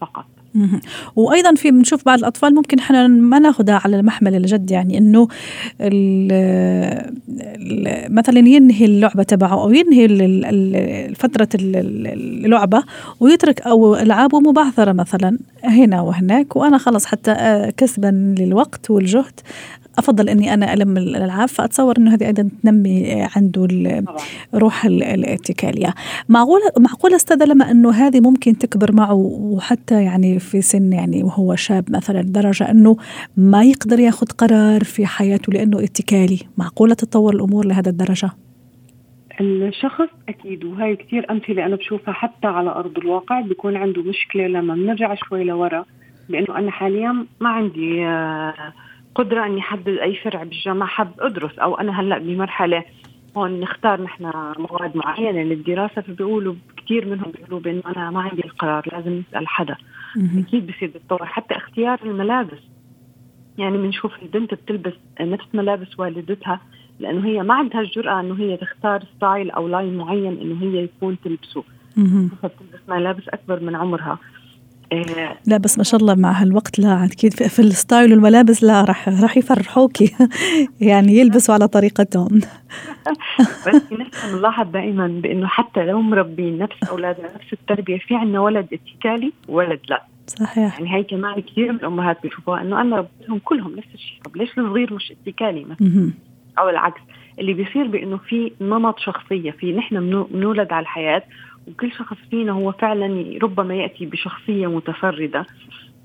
فقط. 0.00 0.26
وأيضا 1.16 1.54
في 1.54 1.70
بنشوف 1.70 2.04
بعض 2.04 2.18
الأطفال 2.18 2.54
ممكن 2.54 2.78
إحنا 2.78 3.06
ما 3.06 3.38
ناخذها 3.38 3.80
على 3.84 3.96
المحمل 4.00 4.34
الجد 4.34 4.70
يعني 4.70 4.98
إنه 4.98 5.28
مثلا 8.08 8.38
ينهي 8.38 8.84
اللعبة 8.84 9.22
تبعه 9.22 9.62
أو 9.62 9.72
ينهي 9.72 11.14
فترة 11.14 11.48
اللعبة 11.54 12.82
ويترك 13.20 13.60
أو 13.60 13.96
العابه 13.96 14.40
مبعثرة 14.40 14.92
مثلا 14.92 15.38
هنا 15.64 16.00
وهناك 16.00 16.56
وأنا 16.56 16.78
خلص 16.78 17.04
حتى 17.06 17.68
كسبا 17.76 18.34
للوقت 18.38 18.90
والجهد. 18.90 19.40
أفضل 19.98 20.28
إني 20.28 20.54
أنا 20.54 20.74
ألم 20.74 20.96
الألعاب 20.96 21.48
فأتصور 21.48 21.96
إنه 21.98 22.14
هذه 22.14 22.26
أيضا 22.26 22.48
تنمي 22.62 23.26
عنده 23.36 23.68
روح 24.54 24.84
الاتكالية. 24.84 25.94
معقوله 26.28 26.70
معقولة 26.78 27.16
استاذه 27.16 27.44
لما 27.44 27.70
أنه 27.70 27.90
هذه 27.90 28.20
ممكن 28.20 28.58
تكبر 28.58 28.92
معه 28.92 29.14
وحتى 29.14 30.02
يعني 30.02 30.38
في 30.38 30.62
سن 30.62 30.92
يعني 30.92 31.22
وهو 31.22 31.54
شاب 31.54 31.84
مثلا 31.90 32.20
لدرجة 32.20 32.70
أنه 32.70 32.96
ما 33.36 33.64
يقدر 33.64 34.00
ياخذ 34.00 34.26
قرار 34.26 34.84
في 34.84 35.06
حياته 35.06 35.52
لأنه 35.52 35.78
اتكالي. 35.78 36.38
معقولة 36.58 36.94
تتطور 36.94 37.34
الأمور 37.34 37.66
لهذا 37.66 37.90
الدرجة؟ 37.90 38.30
الشخص 39.40 40.08
أكيد 40.28 40.64
وهي 40.64 40.96
كثير 40.96 41.30
أمثلة 41.30 41.66
أنا 41.66 41.76
بشوفها 41.76 42.14
حتى 42.14 42.46
على 42.46 42.70
أرض 42.70 42.98
الواقع 42.98 43.40
بيكون 43.40 43.76
عنده 43.76 44.02
مشكلة 44.02 44.46
لما 44.46 44.74
بنرجع 44.74 45.14
شوي 45.14 45.44
لورا 45.44 45.84
لأنه 46.28 46.58
أنا 46.58 46.70
حاليا 46.70 47.26
ما 47.40 47.48
عندي 47.48 48.06
آه 48.06 48.54
قدرة 49.18 49.46
إني 49.46 49.60
أحدد 49.60 49.88
أي 49.88 50.14
فرع 50.14 50.42
بالجامعة 50.42 50.88
حب 50.88 51.10
أدرس 51.20 51.58
أو 51.58 51.74
أنا 51.74 52.00
هلأ 52.00 52.18
بمرحلة 52.18 52.84
هون 53.36 53.60
نختار 53.60 54.02
نحن 54.02 54.24
مواد 54.58 54.96
معينة 54.96 55.42
للدراسة 55.42 56.02
فبيقولوا 56.02 56.54
كثير 56.76 57.06
منهم 57.06 57.32
بيقولوا 57.32 57.60
بأنه 57.60 57.82
أنا 57.86 58.10
ما 58.10 58.20
عندي 58.20 58.44
القرار 58.44 58.88
لازم 58.92 59.22
نسأل 59.28 59.48
حدا. 59.48 59.76
أكيد 60.38 60.66
بصير 60.66 60.90
بتطور. 60.94 61.26
حتى 61.26 61.56
اختيار 61.56 61.98
الملابس. 62.02 62.58
يعني 63.58 63.78
بنشوف 63.78 64.12
البنت 64.22 64.54
بتلبس 64.54 64.92
نفس 65.20 65.46
ملابس 65.54 65.98
والدتها 65.98 66.60
لأنه 67.00 67.26
هي 67.26 67.42
ما 67.42 67.54
عندها 67.54 67.80
الجرأة 67.80 68.20
إنه 68.20 68.34
هي 68.34 68.56
تختار 68.56 69.04
style 69.16 69.50
أو 69.50 69.68
line 69.68 69.96
معين 69.96 70.40
إنه 70.40 70.62
هي 70.62 70.84
يكون 70.84 71.16
تلبسه. 71.24 71.64
فبتلبس 72.42 72.88
ملابس 72.88 73.28
أكبر 73.28 73.60
من 73.60 73.76
عمرها. 73.76 74.18
لا 75.46 75.56
بس 75.56 75.78
ما 75.78 75.84
شاء 75.84 76.00
الله 76.00 76.14
مع 76.14 76.32
هالوقت 76.32 76.78
لا 76.78 77.04
أكيد 77.04 77.32
في 77.34 77.58
ال 77.58 77.67
style 77.67 78.12
والملابس 78.12 78.64
لا 78.64 78.84
راح 78.84 79.08
راح 79.08 79.36
يفرحوكي. 79.36 80.14
يعني 80.80 81.18
يلبسوا 81.18 81.54
على 81.54 81.68
طريقتهم. 81.68 82.28
بس 83.66 83.92
نحن 83.92 84.32
بنلاحظ 84.32 84.70
دائما 84.70 85.06
بإنه 85.06 85.46
حتى 85.46 85.84
لو 85.84 86.00
مربين 86.00 86.58
نفس 86.58 86.84
أولادنا 86.90 87.34
نفس 87.34 87.52
التربية 87.52 87.98
في 87.98 88.14
عندنا 88.14 88.40
ولد 88.40 88.66
اتكالي 88.72 89.32
وولد 89.48 89.80
لا. 89.88 90.02
صحيح. 90.26 90.80
يعني 90.80 90.94
هي 90.94 91.04
كمان 91.04 91.40
كثير 91.40 91.72
من 91.72 91.78
الأمهات 91.78 92.22
بيشوفوها 92.22 92.62
إنه 92.62 92.80
أنا 92.80 92.96
ربيتهم 92.96 93.38
كلهم 93.38 93.76
نفس 93.76 93.88
الشيء. 93.94 94.20
طب 94.24 94.36
ليش 94.36 94.58
الصغير 94.58 94.94
مش 94.94 95.12
اتكالي 95.12 95.64
مثلا؟ 95.64 96.12
أو 96.58 96.68
العكس. 96.68 97.00
اللي 97.38 97.54
بيصير 97.54 97.86
بإنه 97.86 98.16
في 98.16 98.52
نمط 98.60 98.98
شخصية 98.98 99.50
في 99.50 99.72
نحن 99.72 100.22
بنولد 100.22 100.72
على 100.72 100.82
الحياة 100.82 101.22
وكل 101.68 101.92
شخص 101.92 102.16
فينا 102.30 102.52
هو 102.52 102.72
فعلا 102.72 103.38
ربما 103.42 103.74
يأتي 103.74 104.06
بشخصية 104.06 104.66
متفردة. 104.66 105.46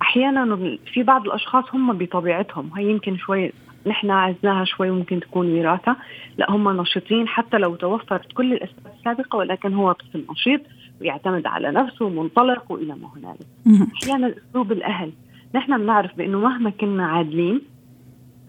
أحيانا 0.01 0.77
في 0.93 1.03
بعض 1.03 1.25
الأشخاص 1.25 1.65
هم 1.73 1.97
بطبيعتهم. 1.97 2.69
هي 2.77 2.91
يمكن 2.91 3.17
شوي 3.17 3.51
نحن 3.87 4.11
عزناها 4.11 4.65
شوي 4.65 4.91
ممكن 4.91 5.19
تكون 5.19 5.59
وراثة. 5.59 5.95
لا 6.37 6.51
هم 6.51 6.81
نشيطين 6.81 7.27
حتى 7.27 7.57
لو 7.57 7.75
توفرت 7.75 8.33
كل 8.33 8.53
الأسباب 8.53 8.93
السابقة 8.99 9.37
ولكن 9.37 9.73
هو 9.73 9.91
طفل 9.91 10.23
نشيط 10.31 10.61
ويعتمد 11.01 11.47
على 11.47 11.71
نفسه 11.71 12.09
منطلق 12.09 12.71
وإلى 12.71 12.95
ما 12.95 13.09
هنالك. 13.15 13.47
أحيانا 13.93 14.33
أسلوب 14.49 14.71
الأهل. 14.71 15.11
نحن 15.55 15.77
بنعرف 15.77 16.17
بأنه 16.17 16.39
مهما 16.39 16.69
كنا 16.69 17.05
عادلين 17.07 17.61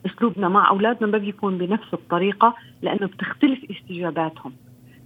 أسلوبنا 0.06 0.48
مع 0.48 0.70
أولادنا 0.70 1.06
ما 1.10 1.18
بيكون 1.18 1.58
بنفس 1.58 1.94
الطريقة 1.94 2.54
لأنه 2.82 3.06
بتختلف 3.06 3.58
استجاباتهم. 3.70 4.52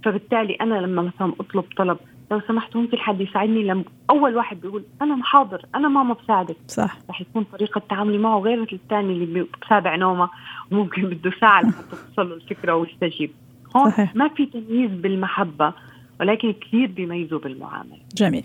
فبالتالي 0.03 0.53
أنا 0.53 0.75
لما 0.75 1.01
مثلا 1.01 1.33
أطلب 1.39 1.63
طلب 1.77 1.97
لو 2.31 2.41
سمحت 2.47 2.75
ممكن 2.75 2.97
حد 2.97 3.21
يساعدني 3.21 3.63
لما 3.63 3.83
أول 4.09 4.35
واحد 4.35 4.61
بيقول 4.61 4.83
أنا 5.01 5.23
حاضر 5.23 5.65
أنا 5.75 5.87
ماما 5.87 6.13
بساعدك 6.13 6.55
صح. 6.67 6.97
رح 7.09 7.21
يكون 7.21 7.43
طريقة 7.43 7.81
تعاملي 7.89 8.17
معه 8.17 8.39
غير 8.39 8.67
الثاني 8.73 9.13
اللي 9.13 9.47
بسابع 9.65 9.95
نومة 9.95 10.29
وممكن 10.71 11.01
بده 11.01 11.31
ساعة 11.41 11.61
لحتى 11.61 11.95
توصل 12.07 12.29
له 12.29 12.35
الفكرة 12.35 12.75
ويستجيب 12.75 13.31
هون 13.75 13.89
صحيح. 13.91 14.15
ما 14.15 14.27
في 14.27 14.45
تمييز 14.45 14.91
بالمحبة. 14.91 15.73
ولكن 16.19 16.53
كثير 16.53 16.87
بيميزوا 16.87 17.39
بالمعاملة. 17.39 17.97
جميل. 18.15 18.43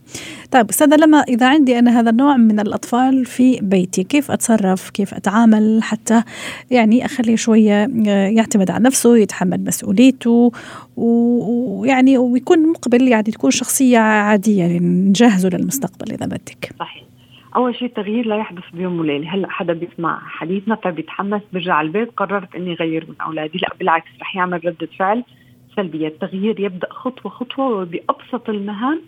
طيب 0.50 0.68
أستاذة 0.70 0.96
لما 0.96 1.18
إذا 1.18 1.48
عندي 1.48 1.78
أنا 1.78 2.00
هذا 2.00 2.10
النوع 2.10 2.36
من 2.36 2.60
الأطفال 2.60 3.24
في 3.24 3.58
بيتي، 3.62 4.04
كيف 4.04 4.30
أتصرف؟ 4.30 4.90
كيف 4.90 5.14
أتعامل 5.14 5.80
حتى 5.82 6.22
يعني 6.70 7.04
أخليه 7.04 7.36
شوية 7.36 7.84
آه، 7.84 8.28
يعتمد 8.28 8.70
على 8.70 8.84
نفسه، 8.84 9.16
يتحمل 9.18 9.64
مسؤوليته 9.64 10.52
ويعني 10.96 12.18
ويكون 12.18 12.72
مقبل 12.72 13.08
يعني 13.08 13.22
تكون 13.22 13.50
شخصية 13.50 13.98
عادية 13.98 14.78
نجهزه 14.78 15.48
للمستقبل 15.48 16.12
إذا 16.12 16.26
بدك. 16.26 16.70
صحيح. 16.78 17.04
أول 17.56 17.74
شيء 17.74 17.88
التغيير 17.88 18.26
لا 18.26 18.36
يحدث 18.36 18.64
بيوم 18.72 19.00
وليلة 19.00 19.34
هلأ 19.34 19.50
حدا 19.50 19.72
بيسمع 19.72 20.20
حديثنا 20.24 20.74
فبيتحمس 20.74 21.42
بيرجع 21.52 21.74
على 21.74 21.86
البيت 21.86 22.10
قررت 22.16 22.54
إني 22.54 22.72
اغير 22.72 23.06
من 23.08 23.14
أولادي 23.20 23.58
لأ 23.58 23.68
بالعكس 23.78 24.08
رح 24.20 24.36
يعمل 24.36 24.64
ردة 24.64 24.88
فعل 24.98 25.24
سلبية. 25.76 26.08
التغيير 26.08 26.60
يبدأ 26.60 26.92
خطوة 26.92 27.32
خطوة 27.32 27.66
وبأبسط 27.66 28.48
المهام 28.48 29.00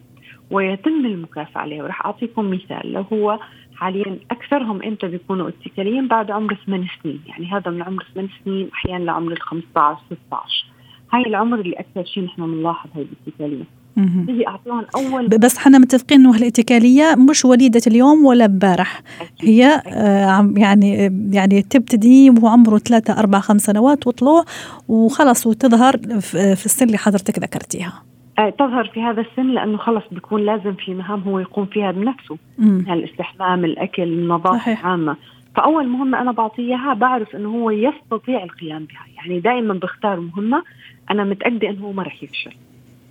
ويتم 0.51 1.07
المكافأة 1.07 1.61
عليه 1.61 1.83
وراح 1.83 2.07
أعطيكم 2.07 2.51
مثال. 2.51 2.93
لو 2.93 3.05
هو 3.13 3.39
حاليا 3.77 4.19
أكثرهم 4.31 4.83
إمتى 4.83 5.07
بيكونوا 5.09 5.49
اتكاليين؟ 5.49 6.09
بعد 6.09 6.31
عمر 6.31 6.55
8 6.67 6.87
سنين. 7.03 7.21
يعني 7.27 7.47
هذا 7.47 7.71
من 7.71 7.83
عمر 7.83 8.05
8 8.15 8.31
سنين 8.45 8.71
أحيانا 8.75 9.05
لعمر 9.05 9.33
ال 9.33 9.43
15 9.43 10.01
16 10.29 10.67
هاي 11.13 11.23
العمر 11.23 11.61
اللي 11.61 11.77
أكثر 11.77 12.05
شيء 12.05 12.25
نحن 12.25 12.43
بنلاحظ 12.43 12.91
هاي 12.95 13.07
الاتكالية. 13.27 13.65
بيجي 13.97 14.49
اعطوهم 14.49 14.85
أول 14.97 15.29
بس 15.29 15.57
إحنا 15.57 15.79
متفقين 15.79 16.21
إنه 16.21 16.37
الاتكاليه 16.37 17.15
مش 17.31 17.45
وليدة 17.45 17.81
اليوم 17.87 18.25
ولا 18.25 18.45
امبارح. 18.45 19.03
هي 19.41 19.83
آه 19.87 20.53
يعني 20.57 21.13
يعني 21.33 21.63
تبتدي 21.63 22.31
وهو 22.31 22.49
عمره 22.49 22.79
ثلاثة 22.79 23.19
أربع 23.19 23.41
خمس 23.41 23.61
سنوات 23.61 24.07
وطلوع 24.07 24.45
وخلص 24.89 25.47
وتظهر 25.47 25.97
في 26.21 26.67
السن 26.67 26.87
اللي 26.87 26.99
حضرتك 26.99 27.39
ذكرتيها. 27.39 28.03
آه، 28.39 28.51
تظهر 28.51 28.91
في 28.95 29.03
هذا 29.03 29.21
السن 29.21 29.47
لأنه 29.47 29.79
خلص 29.79 30.03
بيكون 30.13 30.47
لازم 30.47 30.75
في 30.75 30.95
مهام 30.95 31.21
هو 31.21 31.39
يقوم 31.39 31.67
فيها 31.67 31.93
بنفسه. 31.93 32.37
يعني 32.59 32.93
الاستحمام 32.93 33.65
الأكل 33.65 34.03
النظافة 34.03 34.73
العامة. 34.73 35.17
فأول 35.57 35.89
مهمة 35.89 36.21
أنا 36.21 36.33
بعطيه 36.33 36.63
اياها 36.63 36.95
بعرف 36.95 37.37
إنه 37.37 37.49
هو 37.49 37.71
يستطيع 37.71 38.45
القيام 38.45 38.85
بها. 38.85 39.07
يعني 39.17 39.41
دائما 39.41 39.75
بختار 39.75 40.21
مهمة 40.21 40.63
أنا 41.11 41.25
متأكدة 41.25 41.71
إنه 41.71 41.81
هو 41.81 41.93
ما 41.93 42.03
رح 42.03 42.23
يفشل. 42.23 42.53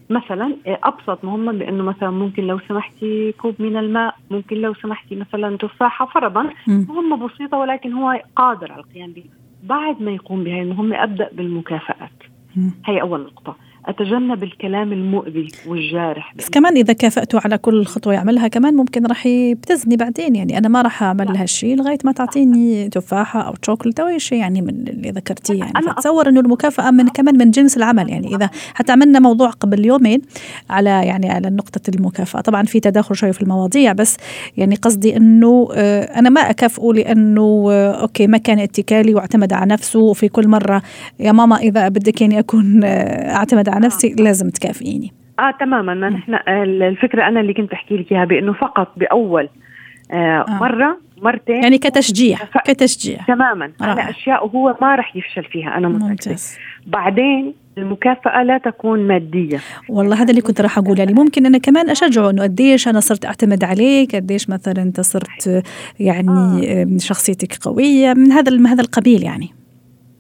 مثلا 0.10 0.56
أبسط 0.66 1.24
مهمه 1.26 1.52
بأنه 1.52 1.84
مثلا 1.84 2.10
ممكن 2.10 2.48
لو 2.48 2.60
سمحتي 2.68 3.32
كوب 3.32 3.56
من 3.60 3.78
الماء 3.78 4.16
ممكن 4.32 4.58
لو 4.58 4.74
سمحتي 4.74 5.16
مثلا 5.16 5.58
تفاحة 5.58 6.06
فرضا 6.06 6.50
مهمة 6.68 7.27
بسيطة 7.27 7.58
ولكن 7.58 7.94
هو 7.94 8.22
قادر 8.36 8.72
على 8.72 8.82
القيام 8.82 9.12
بها. 9.12 9.24
بعد 9.64 10.01
ما 10.01 10.12
يقوم 10.12 10.44
بهذه 10.44 10.62
المهمه 10.62 11.03
أبدأ 11.03 11.29
بالمكافآت. 11.34 12.24
هي 12.86 13.01
أول 13.01 13.22
نقطة. 13.22 13.56
أتجنب 13.88 14.44
الكلام 14.44 14.94
المؤذي 14.94 15.48
والجارح. 15.68 16.34
بس 16.36 16.50
كمان 16.50 16.78
إذا 16.78 16.94
كافأته 16.94 17.40
على 17.46 17.58
كل 17.58 17.86
خطوة 17.86 18.14
يعملها 18.14 18.48
كمان 18.48 18.76
ممكن 18.76 19.06
راح 19.06 19.26
يبتزني 19.26 19.98
بعدين. 19.98 20.36
يعني 20.36 20.58
أنا 20.58 20.68
ما 20.68 20.82
راح 20.82 21.04
أعمل 21.04 21.38
هالشيء 21.38 21.76
لغاية 21.76 21.98
ما 22.04 22.12
تعطيني 22.12 22.90
تفاحة 22.90 23.42
أو 23.42 23.54
شوكولاته 23.66 24.04
أو 24.04 24.08
أي 24.08 24.20
شيء 24.20 24.38
يعني 24.38 24.62
من 24.62 24.70
اللي 24.70 25.12
ذكرتيه 25.12 25.60
يعني. 25.60 25.72
أنا 25.76 25.94
فتصور 25.94 26.30
إنه 26.30 26.40
المكافأة 26.40 26.92
من 26.92 27.08
كمان 27.08 27.38
من 27.38 27.52
جنس 27.52 27.78
العمل. 27.78 28.10
يعني 28.10 28.36
إذا 28.36 28.50
حتى 28.74 28.92
عملنا 28.92 29.20
موضوع 29.20 29.50
قبل 29.50 29.86
يومين 29.86 30.22
على 30.70 30.90
يعني 30.90 31.30
على 31.30 31.50
نقطة 31.50 31.82
المكافأة. 31.96 32.42
طبعا 32.42 32.64
في 32.64 32.80
تداخل 32.80 33.16
شوي 33.16 33.34
في 33.34 33.42
المواضيع 33.42 33.94
بس 33.94 34.18
يعني 34.58 34.76
قصدي 34.76 35.18
إنه 35.18 35.68
آه، 35.74 36.20
أنا 36.20 36.30
ما 36.30 36.42
أكافئه 36.42 36.94
لأنه 36.94 37.68
آه، 37.72 37.92
أوكي 38.02 38.28
ما 38.28 38.38
كان 38.38 38.60
اتكالي 38.60 39.16
واعتمد 39.16 39.54
على 39.54 39.72
نفسه. 39.72 40.00
وفي 40.00 40.30
كل 40.30 40.48
مرة 40.48 40.82
يا 41.20 41.32
ماما 41.32 41.58
إذا 41.58 41.88
بدك 41.88 42.22
يعني 42.22 42.40
أكون 42.40 42.84
آه، 42.84 43.36
أعتمد 43.36 43.70
على 43.75 43.85
نفسي 43.85 44.16
آه. 44.20 44.24
لازم 44.24 44.50
تكافئيني. 44.50 45.14
آه 45.40 45.51
تماما. 45.59 45.94
ما 45.94 46.09
نحن 46.09 46.35
الفكرة 46.48 47.27
أنا 47.27 47.40
اللي 47.42 47.53
كنت 47.53 47.74
أحكي 47.74 47.98
لك 47.98 48.11
إياها 48.11 48.25
بأنه 48.25 48.53
فقط 48.53 48.92
بأول 48.98 49.50
آه 50.11 50.46
آه. 50.48 50.59
مرة 50.59 50.98
مرتين. 51.22 51.64
يعني 51.64 51.77
كتشجيع 51.77 52.38
كتشجيع. 52.66 53.20
تماما. 53.27 53.72
على 53.81 54.09
أشياء 54.09 54.48
هو 54.48 54.77
ما 54.81 54.96
راح 54.96 55.16
يفشل 55.16 55.44
فيها 55.44 55.77
أنا 55.77 55.88
متأكدة. 55.88 56.35
بعدين 56.88 57.53
المكافأة 57.77 58.44
لا 58.44 58.57
تكون 58.57 59.07
مادية. 59.07 59.59
والله 59.90 60.22
هذا 60.22 60.29
اللي 60.29 60.42
كنت 60.42 60.61
راح 60.61 60.77
أقول. 60.77 61.00
يعني 61.00 61.14
ممكن 61.14 61.46
أنا 61.46 61.57
كمان 61.57 61.90
أشجعه 61.90 62.29
أنه 62.29 62.44
قديش 62.44 62.88
أنا 62.88 63.00
صرت 63.00 63.25
أعتمد 63.25 63.64
عليك 63.64 64.16
قديش 64.16 64.50
مثلا 64.50 64.81
أنت 64.81 65.01
صرت 65.01 65.64
يعني 66.00 66.29
آه. 66.29 66.98
شخصيتك 66.98 67.57
قوية 67.61 68.14
من 68.14 68.31
هذا 68.31 68.51
من 68.51 68.68
هذا 68.68 68.81
القبيل 68.81 69.24
يعني. 69.24 69.50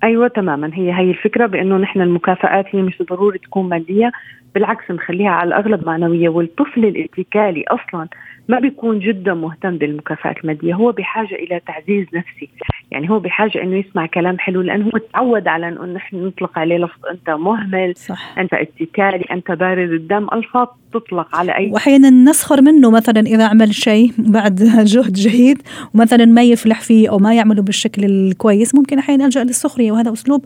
أيوه 0.03 0.27
تماما. 0.27 0.71
هي 0.73 0.93
هي 0.93 1.09
الفكرة 1.11 1.45
بأنه 1.45 1.77
نحن 1.77 2.01
المكافآت 2.01 2.65
هي 2.75 2.81
مش 2.81 3.01
ضروري 3.01 3.39
تكون 3.39 3.69
ماديه 3.69 4.11
بالعكس 4.55 4.91
نخليها 4.91 5.29
على 5.29 5.47
الأغلب 5.47 5.85
معنوية. 5.85 6.29
والطفل 6.29 6.85
الاتكالي 6.85 7.63
أصلا 7.67 8.07
ما 8.49 8.59
بيكون 8.59 8.99
جدا 8.99 9.33
مهتم 9.33 9.77
بالمكافآت 9.77 10.37
الماديه 10.43 10.73
هو 10.73 10.91
بحاجة 10.91 11.35
إلى 11.35 11.59
تعزيز 11.59 12.07
نفسي 12.13 12.49
يعني 12.91 13.09
هو 13.09 13.19
بحاجة 13.19 13.63
إنه 13.63 13.77
يسمع 13.77 14.05
كلام 14.05 14.39
حلو 14.39 14.61
لأنه 14.61 14.85
هو 14.85 14.97
تعود 15.13 15.47
على 15.47 15.67
إنه 15.67 15.85
نحن 15.85 16.25
نطلق 16.25 16.59
عليه 16.59 16.77
لفظ 16.77 17.05
أنت 17.11 17.29
مهمل 17.29 17.93
صح. 17.95 18.37
أنت 18.37 18.53
اتكالي 18.53 19.25
أنت 19.31 19.51
بارد 19.51 19.91
الدم 19.91 20.27
ألفاظ 20.33 20.67
تطلق 20.93 21.35
على 21.35 21.57
أي 21.57 21.71
وأحيانا 21.71 22.09
نسخر 22.09 22.61
منه 22.61 22.91
مثلا 22.91 23.19
إذا 23.19 23.47
عمل 23.47 23.73
شيء 23.73 24.11
بعد 24.17 24.55
جهد 24.93 25.13
جهيد 25.13 25.61
ومثلا 25.93 26.25
ما 26.25 26.43
يفلح 26.43 26.81
فيه 26.81 27.09
أو 27.09 27.17
ما 27.17 27.33
يعمله 27.33 27.61
بالشكل 27.61 28.05
الكويس 28.05 28.75
ممكن 28.75 28.99
أحيانا 28.99 29.25
ألجأ 29.25 29.43
للسخرية 29.43 29.91
وهذا 29.91 30.13
أسلوب 30.13 30.45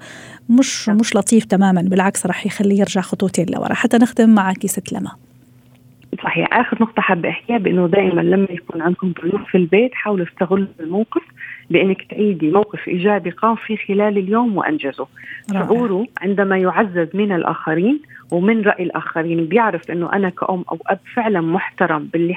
مش 0.50 0.90
مش 0.90 1.16
لطيف 1.16 1.46
تماما 1.46 1.82
بالعكس 1.82 2.26
راح 2.26 2.46
يخليه 2.46 2.80
يرجع 2.80 3.02
خطوتين 3.02 3.46
لورا. 3.50 3.74
حتى 3.74 3.98
نختم 3.98 4.30
معك 4.30 4.66
ست 4.66 4.94
لما. 4.94 5.29
صحيح. 6.24 6.48
آخر 6.54 6.78
نقطة 6.82 7.02
حابة 7.02 7.30
أحكيها 7.30 7.58
بإنه 7.58 7.88
دائما 7.88 8.22
لما 8.22 8.48
يكون 8.50 8.82
عندكم 8.82 9.14
ضيوف 9.22 9.42
في 9.52 9.58
البيت 9.58 9.94
حاولوا 9.94 10.26
استغلوا 10.26 10.68
الموقف 10.80 11.22
بإنك 11.70 12.02
تعيدي 12.10 12.52
موقف 12.52 12.88
إيجابي 12.88 13.30
قام 13.30 13.56
فيه 13.56 13.78
خلال 13.78 14.18
اليوم 14.18 14.58
وأنجزه. 14.58 15.08
شعوره 15.54 16.06
عندما 16.22 16.58
يعزز 16.58 17.08
من 17.14 17.32
الآخرين 17.32 18.00
ومن 18.32 18.62
رأي 18.62 18.84
الآخرين 18.84 19.46
بيعرف 19.46 19.92
إنه 19.92 20.14
أنا 20.14 20.30
كأم 20.30 20.66
أو 20.72 20.78
أب 20.88 21.00
فعلا 21.16 21.42
محترم 21.42 22.10
باللي 22.14 22.36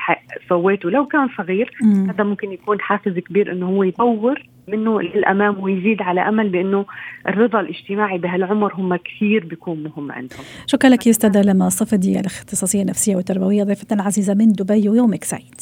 سويته 0.49 0.91
لو 0.91 1.07
كان 1.07 1.29
صغير 1.39 1.71
مم. 1.83 2.11
هذا 2.11 2.25
ممكن 2.25 2.53
يكون 2.53 2.81
حافز 2.81 3.19
كبير 3.19 3.53
إنه 3.53 3.67
هو 3.67 3.83
يطور 3.83 4.43
منه 4.69 5.03
للأمام 5.03 5.61
ويزيد 5.63 6.03
على 6.03 6.21
أمل 6.29 6.49
بإنه 6.49 6.85
الرضا 7.29 7.61
الاجتماعي 7.61 8.19
بهالعمر 8.19 8.75
هم 8.75 8.97
كثير 8.97 9.45
بيكون 9.45 9.83
مهم 9.83 10.13
عندهم. 10.13 10.41
شكرا 10.67 10.91
لك 10.91 11.07
يا 11.07 11.11
أستاذة 11.11 11.43
لما 11.43 11.69
صفدي 11.69 12.21
الاختصاصية 12.21 12.83
النفسية 12.83 13.17
والتربوية 13.17 13.65
ضيفتنا 13.65 14.03
العزيزه 14.03 14.35
من 14.35 14.53
دبي 14.53 14.89
ويومك 14.89 15.25
سعيد. 15.25 15.61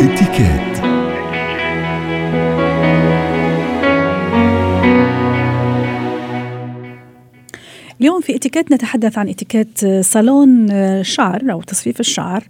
اتكات 0.00 0.83
اليوم 8.04 8.20
في 8.20 8.36
اتيكيت 8.36 8.72
نتحدث 8.72 9.18
عن 9.18 9.28
اتيكيت 9.28 9.86
صالون 10.00 10.68
شعر 11.02 11.52
أو 11.52 11.62
تصفيف 11.62 12.00
الشعر 12.00 12.44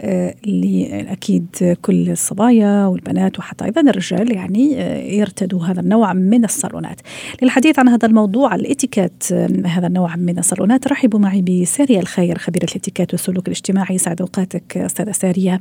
اللي 0.00 1.06
أكيد 1.12 1.76
كل 1.82 2.10
الصبايا 2.10 2.86
والبنات 2.86 3.38
وحتى 3.38 3.64
أيضا 3.64 3.80
الرجال 3.80 4.32
يعني 4.32 4.72
يرتدوا 5.18 5.64
هذا 5.64 5.80
النوع 5.80 6.12
من 6.12 6.44
الصالونات. 6.44 7.00
للحديث 7.42 7.78
عن 7.78 7.88
هذا 7.88 8.06
الموضوع 8.08 8.54
الاتيكيت 8.54 9.32
هذا 9.66 9.86
النوع 9.86 10.16
من 10.16 10.38
الصالونات 10.38 10.88
رحبوا 10.88 11.20
معي 11.20 11.42
بسارية 11.42 12.00
الخير 12.00 12.38
خبيرة 12.38 12.64
الاتيكيت 12.64 13.12
والسلوك 13.12 13.46
الاجتماعي 13.46 13.98
سعد 13.98 14.20
أوقاتك 14.20 14.76
أستاذة 14.76 15.12
سارية. 15.12 15.60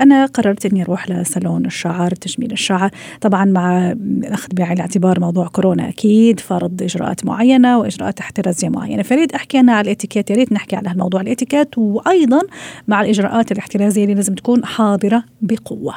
أنا 0.00 0.26
قررت 0.26 0.66
إني 0.66 0.82
أروح 0.82 1.10
لصالون 1.10 1.66
الشعر 1.66 2.10
تجميل 2.10 2.52
الشعر 2.52 2.90
طبعا 3.20 3.44
مع 3.44 3.94
أخذ 4.24 4.48
بعين 4.52 4.72
الاعتبار 4.72 5.20
موضوع 5.20 5.46
كورونا 5.46 5.88
أكيد 5.88 6.40
فرض 6.40 6.82
إجراءات 6.82 7.26
معينة 7.26 7.78
وإجراءات 7.78 8.20
احترازيه 8.48 8.68
معينه 8.68 9.02
فريد 9.02 9.32
أحكي 9.32 9.60
أنا 9.60 9.72
على 9.72 9.86
الإتيكيت. 9.86 10.30
يا 10.30 10.36
ريت 10.36 10.52
نحكي 10.52 10.76
على 10.76 10.88
هالموضوع 10.88 11.20
الإتيكيت 11.20 11.78
وأيضا 11.78 12.40
مع 12.88 13.00
الإجراءات 13.00 13.52
الاحترازية 13.52 14.02
اللي 14.04 14.14
لازم 14.14 14.34
تكون 14.34 14.64
حاضرة 14.64 15.24
بقوة. 15.40 15.94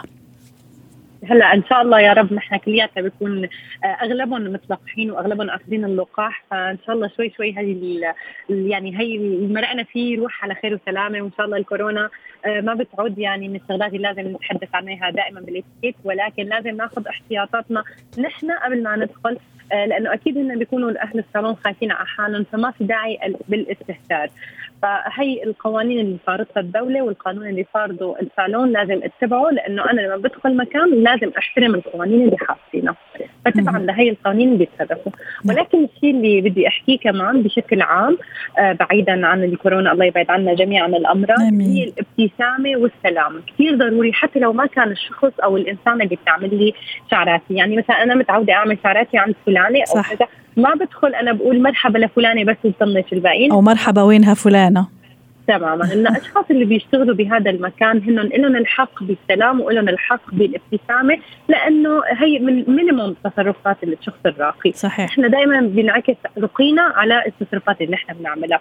هلا 1.25 1.53
إن 1.53 1.63
شاء 1.69 1.81
الله 1.81 1.99
يا 1.99 2.13
رب 2.13 2.33
نحن 2.33 2.57
كلياتنا 2.57 3.03
بيكون 3.03 3.47
أغلبهم 4.03 4.53
متلقحين 4.53 5.11
وأغلبهم 5.11 5.49
أخذين 5.49 5.85
اللقاح. 5.85 6.43
فإن 6.51 6.77
شاء 6.85 6.95
الله 6.95 7.09
شوي 7.17 7.33
شوي 7.37 7.53
هذه 7.53 7.99
يعني 8.49 8.99
هي 8.99 9.15
اللي 9.15 9.53
مرقنا 9.53 9.83
فيه 9.83 10.13
يروح 10.13 10.43
على 10.43 10.55
خير 10.61 10.79
وسلامة. 10.81 11.21
وإن 11.21 11.31
شاء 11.37 11.45
الله 11.45 11.57
الكورونا 11.57 12.09
ما 12.47 12.73
بتعود 12.73 13.19
يعني 13.19 13.47
من 13.47 13.55
الشغلات 13.55 13.93
اللي 13.93 14.07
لازم 14.07 14.27
نتحدث 14.27 14.69
عنها 14.73 15.09
دائما 15.09 15.39
بالاتيكيت 15.39 15.95
ولكن 16.03 16.43
لازم 16.43 16.75
ناخذ 16.77 17.07
احتياطاتنا 17.07 17.83
نحن 18.17 18.51
قبل 18.51 18.83
ما 18.83 18.95
ندخل 18.95 19.37
لأنه 19.71 20.13
أكيد 20.13 20.37
هن 20.37 20.59
بيكونوا 20.59 21.03
أهل 21.03 21.19
الصالون 21.19 21.55
خايفين 21.55 21.91
على 21.91 22.07
حالهم 22.07 22.43
فما 22.51 22.71
في 22.71 22.83
داعي 22.83 23.35
بالاستهتار. 23.49 24.29
فهي 24.81 25.43
القوانين 25.43 25.99
اللي 25.99 26.17
فارضتها 26.27 26.61
الدولة 26.61 27.01
والقانون 27.01 27.47
اللي 27.47 27.63
فارضه 27.63 28.15
الصالون 28.21 28.71
لازم 28.71 29.01
اتبعه 29.03 29.49
لأنه 29.49 29.91
أنا 29.91 30.01
لما 30.01 30.17
بدخل 30.17 30.57
مكان 30.57 31.03
لازم 31.03 31.31
أحترم 31.37 31.75
القوانين 31.75 32.21
اللي 32.25 32.37
حاطينها. 32.37 32.95
فتبعا 33.45 33.79
لهي 33.79 34.09
القوانين 34.09 34.53
اللي 34.53 34.65
بيتصرفوا 34.65 35.11
ولكن 35.45 35.83
الشيء 35.83 36.11
اللي 36.15 36.41
بدي 36.41 36.67
أحكيه 36.67 36.97
كمان 36.99 37.41
بشكل 37.43 37.81
عام 37.81 38.17
آه 38.59 38.71
بعيدا 38.71 39.27
عن 39.27 39.43
الكورونا 39.43 39.91
الله 39.91 40.05
يبعد 40.05 40.29
عنا 40.31 40.53
جميعا 40.53 40.87
الأمراض 40.87 41.39
هي 41.39 41.83
الابتسامة. 41.83 42.30
والسلام. 42.77 43.41
كثير 43.47 43.75
ضروري 43.75 44.13
حتى 44.13 44.39
لو 44.39 44.53
ما 44.53 44.65
كان 44.65 44.91
الشخص 44.91 45.39
أو 45.43 45.57
الإنسان 45.57 46.01
اللي 46.01 46.15
بتعمل 46.15 46.59
لي 46.59 46.73
شعراتي. 47.11 47.53
يعني 47.53 47.77
مثلا 47.77 48.03
أنا 48.03 48.15
متعودة 48.15 48.53
أعمل 48.53 48.77
شعراتي 48.83 49.17
عند 49.17 49.35
فلانة 49.45 49.79
أو 49.95 50.01
كذا. 50.01 50.27
ما 50.57 50.73
بدخل 50.73 51.15
أنا 51.15 51.31
بقول 51.31 51.61
مرحبا 51.61 51.97
لفلانة 51.97 52.43
بس 52.43 52.57
وبطنش 52.63 53.13
الباقيين. 53.13 53.51
أو 53.51 53.61
مرحبا 53.61 54.01
وينها 54.01 54.33
فلانة؟ 54.33 54.87
تماما. 55.47 55.93
إن 55.93 56.07
الأشخاص 56.07 56.45
اللي 56.51 56.65
بيشتغلوا 56.65 57.15
بهذا 57.15 57.51
المكان 57.51 57.97
هن 57.97 58.15
لهم 58.15 58.55
الحق 58.55 59.03
بالسلام 59.03 59.61
ولهم 59.61 59.89
الحق 59.89 60.33
بالابتسامة 60.33 61.17
لأنه 61.47 62.01
هي 62.17 62.39
من 62.39 62.63
مينيموم 62.67 63.15
تصرفات 63.23 63.77
الشخص 63.83 64.19
الراقي. 64.25 64.71
صحيح. 64.71 65.09
إحنا 65.09 65.27
دائما 65.27 65.61
بنعكس 65.61 66.15
رقينا 66.37 66.81
على 66.81 67.23
التصرفات 67.25 67.81
اللي 67.81 67.95
إحنا 67.95 68.13
بنعملها. 68.13 68.59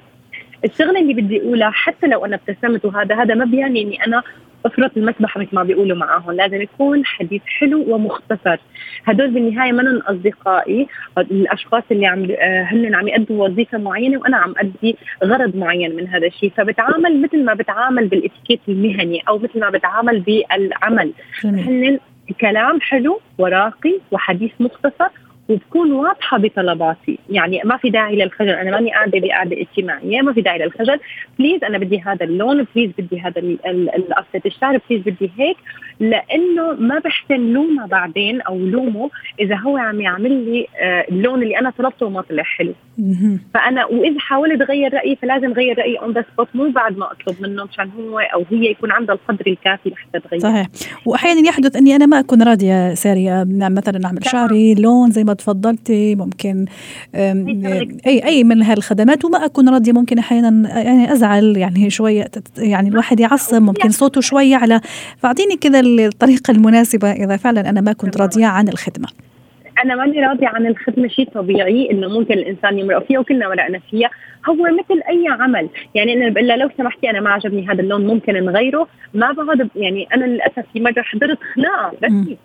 الشغلة 0.64 1.00
اللي 1.00 1.14
بدي 1.14 1.42
أقولها 1.42 1.70
حتى 1.70 2.06
لو 2.06 2.24
أنا 2.24 2.36
ابتسمت 2.36 2.84
وهذا 2.84 3.22
هذا 3.22 3.34
ما 3.34 3.44
بيعني 3.44 3.82
إني 3.82 4.06
أنا 4.06 4.22
أفرط 4.66 4.96
المسبحه 4.96 5.40
مثل 5.40 5.48
ما 5.52 5.62
بيقولوا 5.62 5.96
معاهم. 5.96 6.32
لازم 6.32 6.60
يكون 6.60 7.04
حديث 7.04 7.42
حلو 7.46 7.94
ومختصر. 7.94 8.56
هدول 9.04 9.30
بالنهاية 9.30 9.72
منهم 9.72 9.96
أصدقائي 9.98 10.86
الأشخاص 11.18 11.82
اللي 11.90 12.06
عم 12.06 12.26
هن 12.42 12.94
عم 12.94 13.08
يأدوا 13.08 13.48
وظيفة 13.48 13.78
معينة 13.78 14.18
وأنا 14.18 14.36
عم 14.36 14.54
أدي 14.58 14.96
غرض 15.24 15.56
معين 15.56 15.96
من 15.96 16.08
هذا 16.08 16.26
الشيء. 16.26 16.52
فبتعامل 16.56 17.22
مثل 17.22 17.44
ما 17.44 17.54
بتعامل 17.54 18.08
بالإتيكيت 18.08 18.60
المهني 18.68 19.22
أو 19.28 19.38
مثل 19.38 19.60
ما 19.60 19.70
بتعامل 19.70 20.20
بالعمل. 20.20 21.12
هن 21.44 21.98
كلام 22.40 22.80
حلو 22.80 23.20
وراقي 23.38 23.94
وحديث 24.10 24.50
مختصر 24.60 25.08
وبكون 25.50 25.92
واضحة 25.92 26.38
بطلباتي. 26.38 27.18
يعني 27.30 27.60
ما 27.64 27.76
في 27.76 27.90
داعي 27.90 28.16
للخجل. 28.16 28.50
أنا 28.50 28.70
ماني 28.70 28.90
قاعدة 28.90 29.20
بقعده 29.20 29.56
اجتماعية 29.60 30.22
ما 30.22 30.32
في 30.32 30.40
داعي 30.40 30.58
للخجل. 30.58 31.00
please 31.38 31.64
أنا 31.64 31.78
بدي 31.78 32.00
هذا 32.00 32.24
اللون 32.26 32.66
please 32.74 32.90
بدي 32.98 33.20
هذا 33.20 33.42
قصه 34.16 34.42
الشعر 34.46 34.80
please 34.90 35.02
بدي 35.02 35.30
هيك. 35.38 35.56
لأنه 36.00 36.72
ما 36.78 36.98
بحسن 36.98 37.52
لومه 37.52 37.86
بعدين 37.86 38.40
أو 38.40 38.58
لومه 38.58 39.10
إذا 39.40 39.56
هو 39.56 39.76
عم 39.76 40.00
يعمل 40.00 40.32
لي 40.32 40.66
اللون 41.08 41.42
اللي 41.42 41.58
أنا 41.58 41.72
طلبته 41.78 42.06
وما 42.06 42.22
طلع 42.22 42.42
حلو. 42.42 42.74
فأنا 43.54 43.84
وإذا 43.84 44.18
حاولت 44.18 44.60
اغير 44.60 44.94
رأيي 44.94 45.16
فلازم 45.16 45.50
أغير 45.50 45.78
رأيي 45.78 45.98
on 45.98 46.12
the 46.12 46.24
spot 46.32 46.48
مو 46.54 46.70
بعد 46.70 46.98
ما 46.98 47.12
أطلب 47.12 47.42
منه 47.42 47.64
مشان 47.64 47.90
هو 47.98 48.18
أو 48.18 48.44
هي 48.50 48.70
يكون 48.70 48.90
عندها 48.90 49.14
القدر 49.14 49.46
الكافي 49.46 49.90
لحتى 49.90 50.28
تغير. 50.28 50.40
صحيح. 50.40 50.66
واحيانا 51.06 51.48
يحدث 51.48 51.76
إني 51.76 51.96
أنا 51.96 52.06
ما 52.06 52.18
أكون 52.18 52.42
راضية 52.42 52.94
sorry 52.94 53.19
يعني. 53.19 53.44
مثلا 53.48 54.06
أعمل 54.06 54.24
شعري 54.24 54.74
لون 54.74 55.10
زي 55.10 55.24
ما 55.24 55.34
تفضلتي 55.34 56.14
ممكن 56.14 56.66
أي 58.06 58.24
أي 58.24 58.44
من 58.44 58.62
هالخدمات. 58.62 59.24
وما 59.24 59.44
أكون 59.44 59.68
راضية 59.68 59.92
ممكن 59.92 60.18
أحيانا 60.18 60.80
يعني 60.80 61.12
أزعل 61.12 61.56
يعني 61.56 61.90
شوية 61.90 62.30
يعني 62.58 62.88
الواحد 62.88 63.20
يعصب 63.20 63.62
ممكن 63.62 63.88
صوته 63.88 64.20
شوية 64.20 64.56
على 64.56 64.80
فأعطيني 65.18 65.56
كذا 65.56 65.80
الطريقة 65.98 66.50
المناسبة 66.50 67.12
إذا 67.12 67.36
فعلا 67.36 67.70
أنا 67.70 67.80
ما 67.80 67.92
كنت 67.92 68.16
راضية 68.16 68.46
عن 68.46 68.68
الخدمة. 68.68 69.08
أنا 69.84 69.94
ماني 69.94 70.20
راضية 70.20 70.48
عن 70.48 70.66
الخدمة 70.66 71.08
شيء 71.08 71.28
طبيعي 71.34 71.90
إنه 71.90 72.08
ممكن 72.08 72.34
الإنسان 72.34 72.78
يمرق 72.78 73.06
فيها 73.06 73.18
وكلنا 73.18 73.48
مرقنا 73.48 73.80
فيها. 73.90 74.10
هو 74.48 74.54
مثل 74.54 75.02
أي 75.08 75.24
عمل. 75.28 75.68
يعني 75.94 76.12
أنا 76.12 76.28
بقول 76.28 76.48
لو 76.48 76.70
سمحتي 76.76 77.10
أنا 77.10 77.20
ما 77.20 77.30
عجبني 77.30 77.68
هذا 77.68 77.80
اللون 77.80 78.06
ممكن 78.06 78.32
نغيره. 78.32 78.88
ما 79.14 79.32
بقعد 79.32 79.68
يعني 79.76 80.08
أنا 80.14 80.24
للأسف 80.24 80.64
في 80.72 80.80
مرة 80.80 81.02
حضرت 81.02 81.38
خناقة 81.54 81.92
بس. 82.02 82.36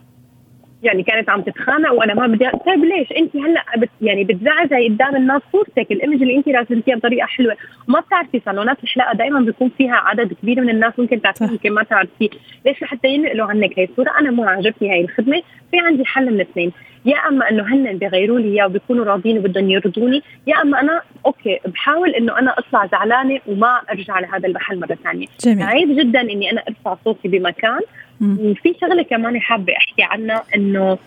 يعني 0.86 1.04
كانت 1.04 1.30
عم 1.30 1.42
تتخانق 1.42 1.94
وأنا 1.94 2.14
ما 2.14 2.28
بدي 2.28 2.50
طيب 2.66 2.86
ليش؟ 2.86 3.12
أنت 3.12 3.36
هلأ 3.36 3.64
بت 3.78 3.90
يعني 4.02 4.24
بتزعزعي 4.24 4.90
قدام 4.90 5.16
الناس 5.16 5.42
صورتك. 5.52 5.92
الإيمج 5.92 6.22
اللي 6.22 6.38
أنت 6.38 6.50
راسمتيها 6.50 6.96
بطريقة 6.96 7.26
حلوة. 7.26 7.56
وما 7.90 8.00
بتعرفي 8.00 8.42
صالونات 8.46 8.84
الحلاقه 8.84 9.14
دائما 9.14 9.40
بيكون 9.40 9.72
فيها 9.78 9.96
عدد 9.96 10.34
كبير 10.34 10.62
من 10.62 10.70
الناس 10.70 10.94
ممكن 11.00 11.22
تعرفي 11.22 11.44
ممكن 11.44 11.72
ما 11.72 11.84
تعرفي 11.84 12.30
ليش 12.66 12.82
لحتى 12.82 13.08
ينقلوا 13.08 13.48
عنك 13.48 13.80
هي 13.80 13.84
الصورة؟ 13.84 14.12
أنا 14.20 14.32
مو 14.32 14.44
عاجبني 14.44 14.92
هاي 14.92 15.02
الخدمة. 15.02 15.42
في 15.72 15.80
عندي 15.80 16.06
حل 16.06 16.34
من 16.34 16.42
اثنين. 16.42 16.72
يا 17.06 17.18
أما 17.18 17.50
إنه 17.50 17.64
هن 17.64 17.98
بيغيروا 17.98 18.40
لي 18.40 18.48
إياه 18.48 18.66
وبيكونوا 18.66 19.06
راضيين 19.06 19.38
وبدهم 19.38 19.70
يرضوني 19.70 20.22
يا 20.48 20.62
أما 20.62 20.82
أنا 20.82 21.02
أوكي 21.26 21.60
بحاول 21.66 22.10
إنه 22.10 22.40
أنا 22.40 22.60
أطلع 22.60 22.86
زعلانة 22.86 23.40
وما 23.48 23.82
أرجع 23.92 24.20
لهذا 24.20 24.48
المحل 24.48 24.80
مرة 24.80 24.98
ثانية. 25.04 25.28
عيب 25.66 25.98
جدا 26.00 26.22
إني 26.22 26.52
أنا 26.52 26.64
أرفع 26.70 26.98
صوتي 27.06 27.28
بمكان 27.28 27.80
وفي 28.22 28.76
شغلة 28.82 29.04
كمان 29.04 29.42
حابة 29.42 29.74
أحكي 29.78 30.04
عنها 30.04 30.44
إنه 30.56 30.98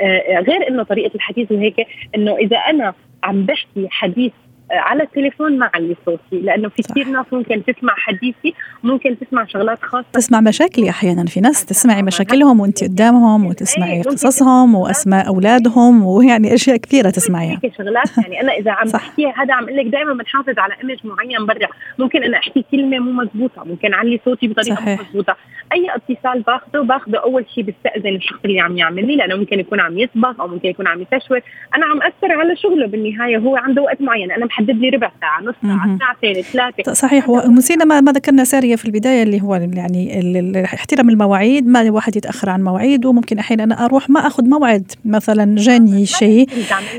آه 0.00 0.40
غير 0.40 0.68
إنه 0.68 0.82
طريقة 0.82 1.14
الحديث 1.14 1.52
وهيك 1.52 1.76
إنه 2.14 2.36
إذا 2.36 2.56
أنا 2.56 2.94
عم 3.22 3.42
بحكي 3.46 3.88
حديث 3.90 4.32
على 4.70 5.02
التليفون 5.02 5.58
ما 5.58 5.70
علي 5.74 5.96
صوتي. 6.06 6.20
لأنه 6.32 6.68
في 6.68 6.82
كثير 6.82 7.08
ناس 7.08 7.26
ممكن 7.32 7.64
تسمع 7.64 7.94
حديثي 7.96 8.54
ممكن 8.82 9.16
تسمع 9.18 9.44
شغلات 9.44 9.82
خاصة. 9.82 10.06
تسمع 10.12 10.40
مشاكلي 10.40 10.90
أحيانا. 10.90 11.24
في 11.24 11.40
ناس 11.40 11.64
تسمعي 11.66 12.02
مشاكلهم 12.02 12.60
وانت 12.60 12.84
قدامهم 12.84 13.46
وتسمعي 13.46 14.02
قصصهم 14.02 14.74
وأسماء 14.74 15.28
أولادهم 15.28 16.02
ويعني 16.06 16.54
أشياء 16.54 16.76
كثيرة 16.76 17.10
تسمعيها. 17.10 17.60
شغلات 17.78 18.18
يعني. 18.18 18.40
أنا 18.40 18.52
إذا 18.52 18.70
عم 18.70 18.88
بحكي 18.94 19.26
هذا 19.26 19.54
عم 19.54 19.64
أقول 19.64 19.76
لك 19.76 19.86
دائما 19.86 20.12
بنحافظ 20.12 20.58
على 20.58 20.74
ايمج 20.74 20.98
معين 21.04 21.46
برا. 21.46 21.68
ممكن 21.98 22.24
أنا 22.24 22.38
أحكي 22.38 22.64
كلمة 22.70 22.98
مو 22.98 23.12
مزبوطه 23.12 23.64
ممكن 23.64 23.94
علي 23.94 24.20
صوتي 24.24 24.48
بطريقة 24.48 24.74
صحيح. 24.74 25.00
مو 25.00 25.04
مزبوطه 25.04 25.36
أي 25.72 25.86
اتصال 25.94 26.42
باخذه 26.42 26.80
باخذه 26.82 27.16
أول 27.16 27.44
شيء 27.54 27.64
بستاذن 27.64 28.16
الشخص 28.16 28.40
اللي 28.44 28.60
عم 28.60 28.78
يعمل 28.78 29.06
لي 29.06 29.16
لأنه 29.16 29.36
ممكن 29.36 29.60
يكون 29.60 29.80
عم 29.80 29.98
يسبق 29.98 30.40
أو 30.40 30.48
ممكن 30.48 30.68
يكون 30.68 30.86
عم 30.86 31.02
يتشوي 31.02 31.42
أنا 31.76 31.86
عم 31.86 32.02
أثر 32.02 32.32
على 32.32 32.56
شغله 32.56 32.86
بالنهاية. 32.86 33.38
هو 33.38 33.56
عنده 33.56 33.82
وقت 33.82 34.00
معين. 34.00 34.32
أنا 34.32 34.46
محدد 34.58 34.76
لي 34.76 34.88
ربع 34.88 35.10
ساعة 35.20 35.40
نص 35.40 35.54
ساعة 35.62 35.98
ساعتين 35.98 36.42
ثلاثة. 36.42 36.92
صحيح. 36.92 37.28
ونسينا 37.28 37.84
ما, 37.84 38.00
ما 38.00 38.12
ذكرنا 38.12 38.44
سارية 38.44 38.76
في 38.76 38.84
البداية 38.84 39.22
اللي 39.22 39.42
هو 39.42 39.54
يعني 39.54 40.64
احترام 40.64 41.08
المواعيد 41.08 41.66
ما 41.66 41.82
الواحد 41.82 42.16
يتأخر 42.16 42.50
عن 42.50 42.62
مواعيد 42.62 43.06
وممكن 43.06 43.38
أحيانا 43.38 43.64
أنا 43.64 43.84
أروح 43.84 44.10
ما 44.10 44.26
أخذ 44.26 44.44
موعد 44.44 44.92
مثلا 45.04 45.56
جاني 45.56 46.06
شيء. 46.06 46.48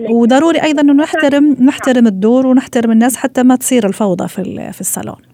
وضروري 0.10 0.64
أيضا 0.64 0.82
إنه 0.82 0.94
نحترم 0.94 1.58
نحترم 1.62 2.08
الدور 2.08 2.48
ونحترم 2.48 2.92
الناس 2.92 3.18
حتى 3.18 3.44
ما 3.44 3.56
تصير 3.56 3.88
الفوضى 3.88 4.28
في 4.28 4.72
في 4.74 4.82
الصالون. 4.82 5.29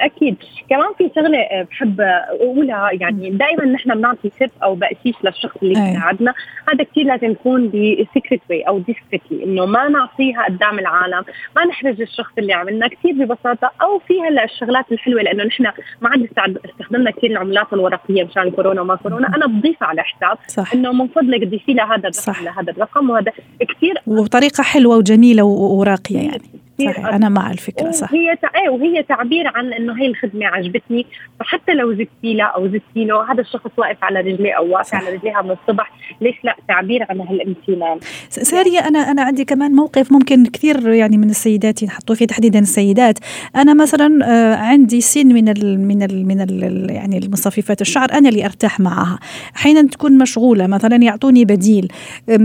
أكيد. 0.00 0.36
كمان 0.70 0.88
في 0.98 1.10
شغلة 1.14 1.66
بحب 1.70 2.00
أقولها 2.00 2.90
يعني 2.92 3.30
دائما 3.30 3.64
نحن 3.64 3.94
بنعطي 3.94 4.30
tip 4.40 4.50
أو 4.62 4.74
بقشيش 4.74 5.14
للشخص 5.24 5.56
اللي 5.62 5.74
ساعدنا 5.74 6.34
هذا 6.68 6.84
كثير 6.84 7.04
لازم 7.04 7.30
يكون 7.30 7.66
ب 7.68 7.78
secret 7.78 8.40
way 8.50 8.62
أو 8.62 8.78
discreetly 8.78 9.44
إنه 9.44 9.66
ما 9.66 9.88
نعطيها 9.88 10.44
قدام 10.44 10.78
العالم 10.78 11.24
ما 11.56 11.64
نحرج 11.64 12.00
الشخص 12.00 12.32
اللي 12.38 12.52
عملنا. 12.52 12.88
كثير 12.88 13.12
ببساطة 13.12 13.70
أو 13.82 13.98
في 13.98 14.22
هلأ 14.22 14.44
الشغلات 14.44 14.92
الحلوة 14.92 15.22
لأنه 15.22 15.44
نحن 15.44 15.62
ما 16.00 16.10
عاد 16.10 16.28
استخدمنا 16.64 17.10
كثير 17.10 17.30
العملات 17.30 17.72
الورقية 17.72 18.24
مشان 18.24 18.50
كورونا 18.50 18.80
وما 18.80 18.96
كورونا. 18.96 19.28
أنا 19.36 19.46
بضيفها 19.46 19.88
على 19.88 20.02
حساب 20.02 20.38
صح. 20.48 20.74
إنه 20.74 20.92
من 20.92 21.08
فضلك 21.08 21.48
ضيفي 21.48 21.72
لها 21.72 21.96
هذا 21.96 22.08
الرقم 22.08 22.44
لهذا 22.44 22.72
الرقم 22.72 23.10
وهذا 23.10 23.32
كثير 23.60 23.94
وبطريقة 24.06 24.62
حلوة 24.62 24.96
وجميلة 24.96 25.42
وراقية 25.44 26.18
يعني. 26.18 26.60
كثير 26.80 27.02
صحيح 27.02 27.14
أنا 27.14 27.28
مع 27.28 27.50
الفكرة 27.50 27.90
صح. 27.90 28.12
وهي 28.12 28.36
تع... 28.36 28.70
وهي 28.70 29.02
تعبير 29.02 29.46
عن 29.54 29.72
إنه 29.72 30.00
هي 30.00 30.06
الخدمة 30.06 30.46
عجبتني 30.46 31.06
فحتى 31.40 31.72
لو 31.72 31.92
زدتي 31.92 32.34
له 32.34 32.44
أو 32.44 32.66
زدتي 32.66 33.04
له 33.04 33.32
هذا 33.32 33.40
الشخص 33.40 33.70
واقف 33.76 34.04
على 34.04 34.20
رجليه 34.20 34.52
أو 34.52 34.72
واقف 34.72 34.94
على 34.94 35.16
رجليها 35.16 35.42
من 35.42 35.50
الصبح 35.50 35.92
ليش 36.20 36.36
لا؟ 36.44 36.56
تعبير 36.68 37.06
عن 37.10 37.20
هالامتنان. 37.20 37.98
سارية 38.28 38.78
أنا 38.78 38.98
أنا 38.98 39.22
عندي 39.22 39.44
كمان 39.44 39.72
موقف 39.72 40.12
ممكن 40.12 40.46
كثير 40.46 40.88
يعني 40.88 41.16
من 41.16 41.30
السيدات 41.30 41.82
ينحطوا 41.82 42.14
فيه 42.14 42.26
تحديدا 42.26 42.58
السيدات. 42.58 43.18
أنا 43.56 43.74
مثلا 43.74 44.24
آه، 44.24 44.56
عندي 44.56 45.00
سن 45.00 45.26
من 45.26 45.48
ال 45.48 45.80
من 45.80 46.02
ال 46.02 46.26
من 46.26 46.40
ال 46.40 46.86
يعني 46.90 47.18
المصففات 47.18 47.80
الشعر 47.80 48.12
أنا 48.12 48.28
اللي 48.28 48.44
أرتاح 48.44 48.80
معها. 48.80 49.18
أحيانا 49.56 49.88
تكون 49.88 50.18
مشغولة 50.18 50.66
مثلا 50.66 50.96
يعطوني 50.96 51.44
بديل. 51.44 51.92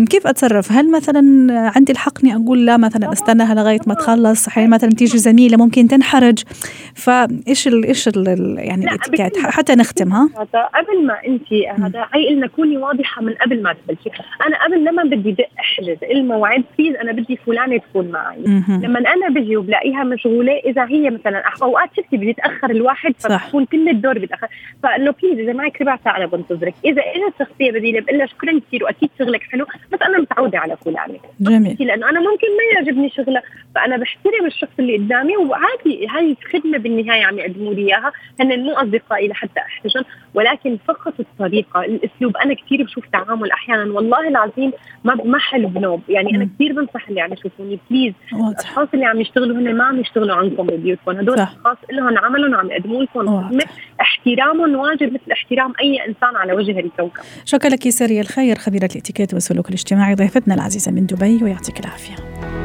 كيف 0.10 0.28
أتصرف؟ 0.28 0.72
هل 0.72 0.92
مثلا 0.92 1.22
عندي 1.76 1.92
الحق 1.92 2.20
إني 2.24 2.36
أقول 2.36 2.66
لا 2.66 2.78
مثلا 2.78 3.14
أستناها 3.14 3.56
لغاية 3.56 3.80
ما 3.88 3.94
تخلص؟ 3.94 4.25
أحيانا 4.48 4.76
مثلا 4.76 4.90
تيجي 4.90 5.18
زميلة 5.18 5.58
ممكن 5.58 5.88
تنحرج. 5.88 6.44
فايش 6.96 7.68
ال 7.68 7.86
إيش 7.86 8.08
ال 8.08 8.56
يعني 8.58 8.86
الاتيكيت؟ 8.86 9.38
حتى 9.38 9.76
نختم 9.76 10.12
ها؟ 10.12 10.30
قبل 10.54 11.06
ما 11.06 11.18
أنت 11.28 11.54
هذا 11.54 12.08
هي 12.14 12.30
قلنا 12.30 12.48
كوني 12.48 12.78
واضحة 12.78 13.22
من 13.22 13.34
قبل 13.34 13.62
ما 13.62 13.74
تبلشي 13.74 14.10
أنا 14.48 14.64
قبل 14.66 14.86
لما 14.86 15.04
بدي 15.04 15.32
دق 15.32 15.48
أحجز 15.60 15.98
الموعد 16.12 16.64
please 16.78 16.96
أنا 16.96 17.12
بدي 17.12 17.40
فلانة 17.46 17.78
تكون 17.78 18.08
معي. 18.08 18.42
لما 18.68 19.00
أنا 19.00 19.30
بجي 19.30 19.58
وبلاقيها 19.58 20.04
مشغولة 20.04 20.54
إذا 20.66 20.86
هي 20.86 21.10
مثلا 21.10 21.44
أوقات 21.62 21.90
شفتي 21.98 22.18
بدي 22.18 22.32
اتاخر 22.32 22.70
الواحد 22.70 23.14
فبكون 23.20 23.66
كل 23.66 23.90
الدور 23.90 24.20
بيتاخر 24.20 24.48
فانه 24.84 25.14
please 25.24 25.40
إذا 25.40 25.54
معك 25.54 25.82
ربع 25.82 26.00
ساعة 26.04 26.18
أنا 26.18 26.26
بنتظرك. 26.26 26.74
إذا 26.86 27.02
إجت 27.02 27.34
شخصية 27.40 27.72
بديلة 27.72 28.00
بقول 28.00 28.18
لها 28.18 28.26
شكرا 28.26 28.60
كثير 28.68 28.84
وأكيد 28.84 29.10
شغلك 29.20 29.42
حلو 29.42 29.66
بس 29.94 30.00
أنا 30.02 30.20
متعودة 30.20 30.60
على 30.60 30.78
فلانة. 30.78 31.20
جميل. 31.40 31.78
لأنه 31.80 32.10
أنا 32.10 32.20
ممكن 32.20 32.48
ما 32.58 32.76
يعجبني 32.76 33.10
شغله 33.10 33.42
فأنا 33.76 33.98
بحترم 34.16 34.46
الشخص 34.46 34.72
اللي 34.80 34.98
قدامي 34.98 35.38
وعادي 35.38 36.08
هاي 36.08 36.38
خدمه 36.54 36.78
بالنهاية 36.78 37.26
عم 37.26 37.40
يقدموا 37.40 37.74
لي 37.74 37.82
إياها. 37.82 38.12
هن 38.40 38.60
مو 38.60 38.74
أصدقائي 38.74 39.28
لحتى 39.28 39.60
احتاجن 39.60 40.04
ولكن 40.34 40.78
فقط 40.88 41.14
الطريقة 41.20 41.82
الأسلوب 41.86 42.38
أنا 42.38 42.54
كثير 42.54 42.84
بشوف 42.84 43.04
تعامل 43.14 43.52
أحيانا 43.52 43.94
والله 43.94 44.28
العظيم 44.28 44.72
ما 45.04 45.16
ما 45.16 45.40
حلو 45.40 45.68
بنوب. 45.68 46.02
يعني 46.10 46.36
أنا 46.36 46.50
كثير 46.56 46.74
بنصح 46.74 47.10
اللي 47.10 47.22
عم 47.22 47.34
يشوفوني 47.34 47.80
please 47.90 48.14
الأشخاص 48.34 48.88
اللي 48.94 49.06
عم 49.06 49.22
يشتغلوا 49.22 49.58
هن 49.58 49.78
ما 49.78 49.84
عم 49.84 50.00
يشتغلوا 50.00 50.36
عنكم 50.36 50.64
ببيوتكم 50.64 51.12
هدول 51.12 51.40
أشخاص 51.40 51.78
لهم 51.92 52.18
عملهم 52.18 52.54
وعم 52.54 52.72
يقدموا 52.72 53.04
لكم. 53.04 53.60
احترامهم 54.02 54.76
واجب 54.76 55.14
مثل 55.14 55.32
احترام 55.32 55.74
أي 55.82 56.06
إنسان 56.08 56.36
على 56.36 56.54
وجه 56.54 56.80
الكوكب 56.80 57.24
شكرا 57.46 57.70
لك 57.70 57.90
ساريه 57.90 58.22
الخير 58.22 58.56
خبيرة 58.56 58.90
الإتيكيت 58.96 59.34
والسلوك 59.34 59.70
الاجتماعي 59.70 60.16
ضيفتنا 60.16 60.54
العزيزة 60.56 60.92
من 60.92 61.06
دبي 61.06 61.44
ويعطيك 61.44 61.80
العافية. 61.80 62.65